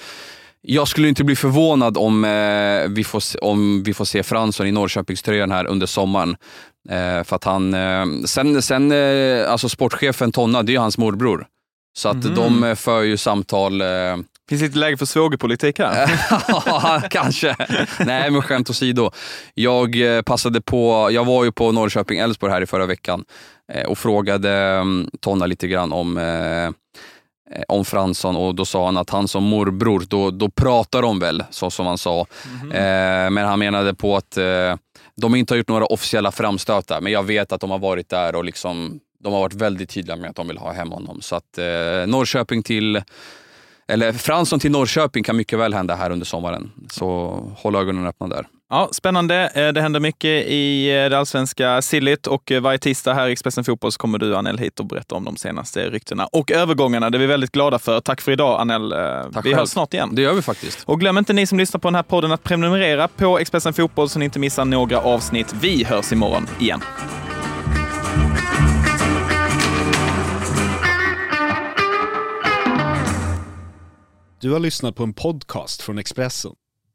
jag 0.69 0.87
skulle 0.87 1.07
inte 1.07 1.23
bli 1.23 1.35
förvånad 1.35 1.97
om, 1.97 2.25
eh, 2.25 2.89
vi, 2.89 3.03
får, 3.03 3.43
om 3.43 3.83
vi 3.83 3.93
får 3.93 4.05
se 4.05 4.23
Fransson 4.23 4.67
i 4.67 4.71
Norrköpingströjan 4.71 5.51
här 5.51 5.65
under 5.65 5.87
sommaren. 5.87 6.35
Eh, 6.89 7.23
för 7.23 7.35
att 7.35 7.43
han, 7.43 7.73
eh, 7.73 8.05
sen, 8.25 8.61
sen 8.61 8.91
eh, 8.91 9.51
alltså 9.51 9.69
sportchefen 9.69 10.31
Tonna, 10.31 10.63
det 10.63 10.71
är 10.71 10.73
ju 10.73 10.79
hans 10.79 10.97
morbror. 10.97 11.47
Så 11.97 12.09
att 12.09 12.23
mm. 12.23 12.35
de 12.35 12.63
eh, 12.63 12.75
för 12.75 13.01
ju 13.01 13.17
samtal. 13.17 13.81
Eh, 13.81 13.87
Finns 14.49 14.61
det 14.61 14.65
inte 14.65 14.79
läge 14.79 14.97
för 14.97 15.05
svågerpolitik 15.05 15.79
här? 15.79 16.11
ja, 16.47 17.01
kanske. 17.09 17.55
Nej, 17.99 18.31
men 18.31 18.41
skämt 18.41 18.69
åsido. 18.69 19.11
Jag 19.53 19.95
passade 20.25 20.61
på, 20.61 21.09
jag 21.11 21.25
var 21.25 21.43
ju 21.43 21.51
på 21.51 21.71
Norrköping-Elfsborg 21.71 22.51
här 22.51 22.61
i 22.61 22.65
förra 22.65 22.85
veckan 22.85 23.25
och 23.87 23.97
frågade 23.97 24.51
mm, 24.51 25.09
Tonna 25.19 25.45
lite 25.45 25.67
grann 25.67 25.93
om 25.93 26.17
om 27.67 27.85
Fransson 27.85 28.35
och 28.35 28.55
då 28.55 28.65
sa 28.65 28.85
han 28.85 28.97
att 28.97 29.09
han 29.09 29.27
som 29.27 29.43
morbror, 29.43 30.03
då, 30.07 30.31
då 30.31 30.49
pratar 30.49 31.01
de 31.01 31.19
väl 31.19 31.43
så 31.49 31.69
som 31.69 31.85
han 31.85 31.97
sa. 31.97 32.25
Mm 32.45 32.71
-hmm. 32.71 33.25
eh, 33.25 33.29
men 33.29 33.45
han 33.45 33.59
menade 33.59 33.93
på 33.93 34.15
att 34.15 34.37
eh, 34.37 34.75
de 35.15 35.35
inte 35.35 35.53
har 35.53 35.57
gjort 35.57 35.67
några 35.67 35.85
officiella 35.85 36.31
framstötar, 36.31 37.01
men 37.01 37.11
jag 37.11 37.23
vet 37.23 37.51
att 37.51 37.61
de 37.61 37.71
har 37.71 37.79
varit 37.79 38.09
där 38.09 38.35
och 38.35 38.43
liksom, 38.43 38.99
de 39.23 39.33
har 39.33 39.39
varit 39.39 39.53
väldigt 39.53 39.89
tydliga 39.89 40.15
med 40.15 40.29
att 40.29 40.35
de 40.35 40.47
vill 40.47 40.57
ha 40.57 40.71
hem 40.71 40.91
honom. 40.91 41.21
Så 41.21 41.35
att 41.35 41.57
eh, 41.57 42.07
Norrköping 42.07 42.63
till 42.63 43.01
eller 43.87 44.13
Fransson 44.13 44.59
till 44.59 44.71
Norrköping 44.71 45.23
kan 45.23 45.37
mycket 45.37 45.59
väl 45.59 45.73
hända 45.73 45.95
här 45.95 46.09
under 46.09 46.25
sommaren. 46.25 46.71
Så 46.89 47.39
håll 47.57 47.75
ögonen 47.75 48.07
öppna 48.07 48.27
där. 48.27 48.47
Ja, 48.69 48.89
Spännande. 48.91 49.51
Eh, 49.55 49.73
det 49.73 49.81
händer 49.81 49.99
mycket 49.99 50.47
i 50.47 50.89
eh, 50.89 51.09
det 51.09 51.17
allsvenska 51.17 51.81
sillit 51.81 52.27
och 52.27 52.51
eh, 52.51 52.61
varje 52.61 52.77
tisdag 52.77 53.13
här 53.13 53.27
i 53.27 53.31
Expressen 53.31 53.63
Fotboll 53.63 53.91
så 53.91 53.97
kommer 53.97 54.17
du, 54.17 54.35
Anel, 54.35 54.57
hit 54.57 54.79
och 54.79 54.85
berätta 54.85 55.15
om 55.15 55.25
de 55.25 55.35
senaste 55.35 55.89
ryktena 55.89 56.25
och 56.25 56.51
övergångarna. 56.51 57.09
Det 57.09 57.17
är 57.17 57.19
vi 57.19 57.25
väldigt 57.25 57.51
glada 57.51 57.79
för. 57.79 57.99
Tack 57.99 58.21
för 58.21 58.31
idag, 58.31 58.61
Anel. 58.61 58.89
Tack 59.33 59.45
vi 59.45 59.53
hörs 59.53 59.69
snart 59.69 59.93
igen. 59.93 60.15
Det 60.15 60.21
gör 60.21 60.33
vi 60.33 60.41
faktiskt. 60.41 60.83
Och 60.85 60.99
glöm 60.99 61.17
inte 61.17 61.33
ni 61.33 61.47
som 61.47 61.57
lyssnar 61.57 61.79
på 61.79 61.87
den 61.87 61.95
här 61.95 62.03
podden 62.03 62.31
att 62.31 62.43
prenumerera 62.43 63.07
på 63.07 63.39
Expressen 63.39 63.73
Fotboll 63.73 64.09
så 64.09 64.19
ni 64.19 64.25
inte 64.25 64.39
missar 64.39 64.65
några 64.65 64.99
avsnitt. 64.99 65.53
Vi 65.61 65.83
hörs 65.83 66.11
imorgon 66.11 66.47
igen. 66.59 66.81
Du 74.41 74.51
har 74.51 74.59
lyssnat 74.59 74.95
på 74.95 75.03
en 75.03 75.13
podcast 75.13 75.81
från 75.81 75.97
Expressen. 75.97 76.51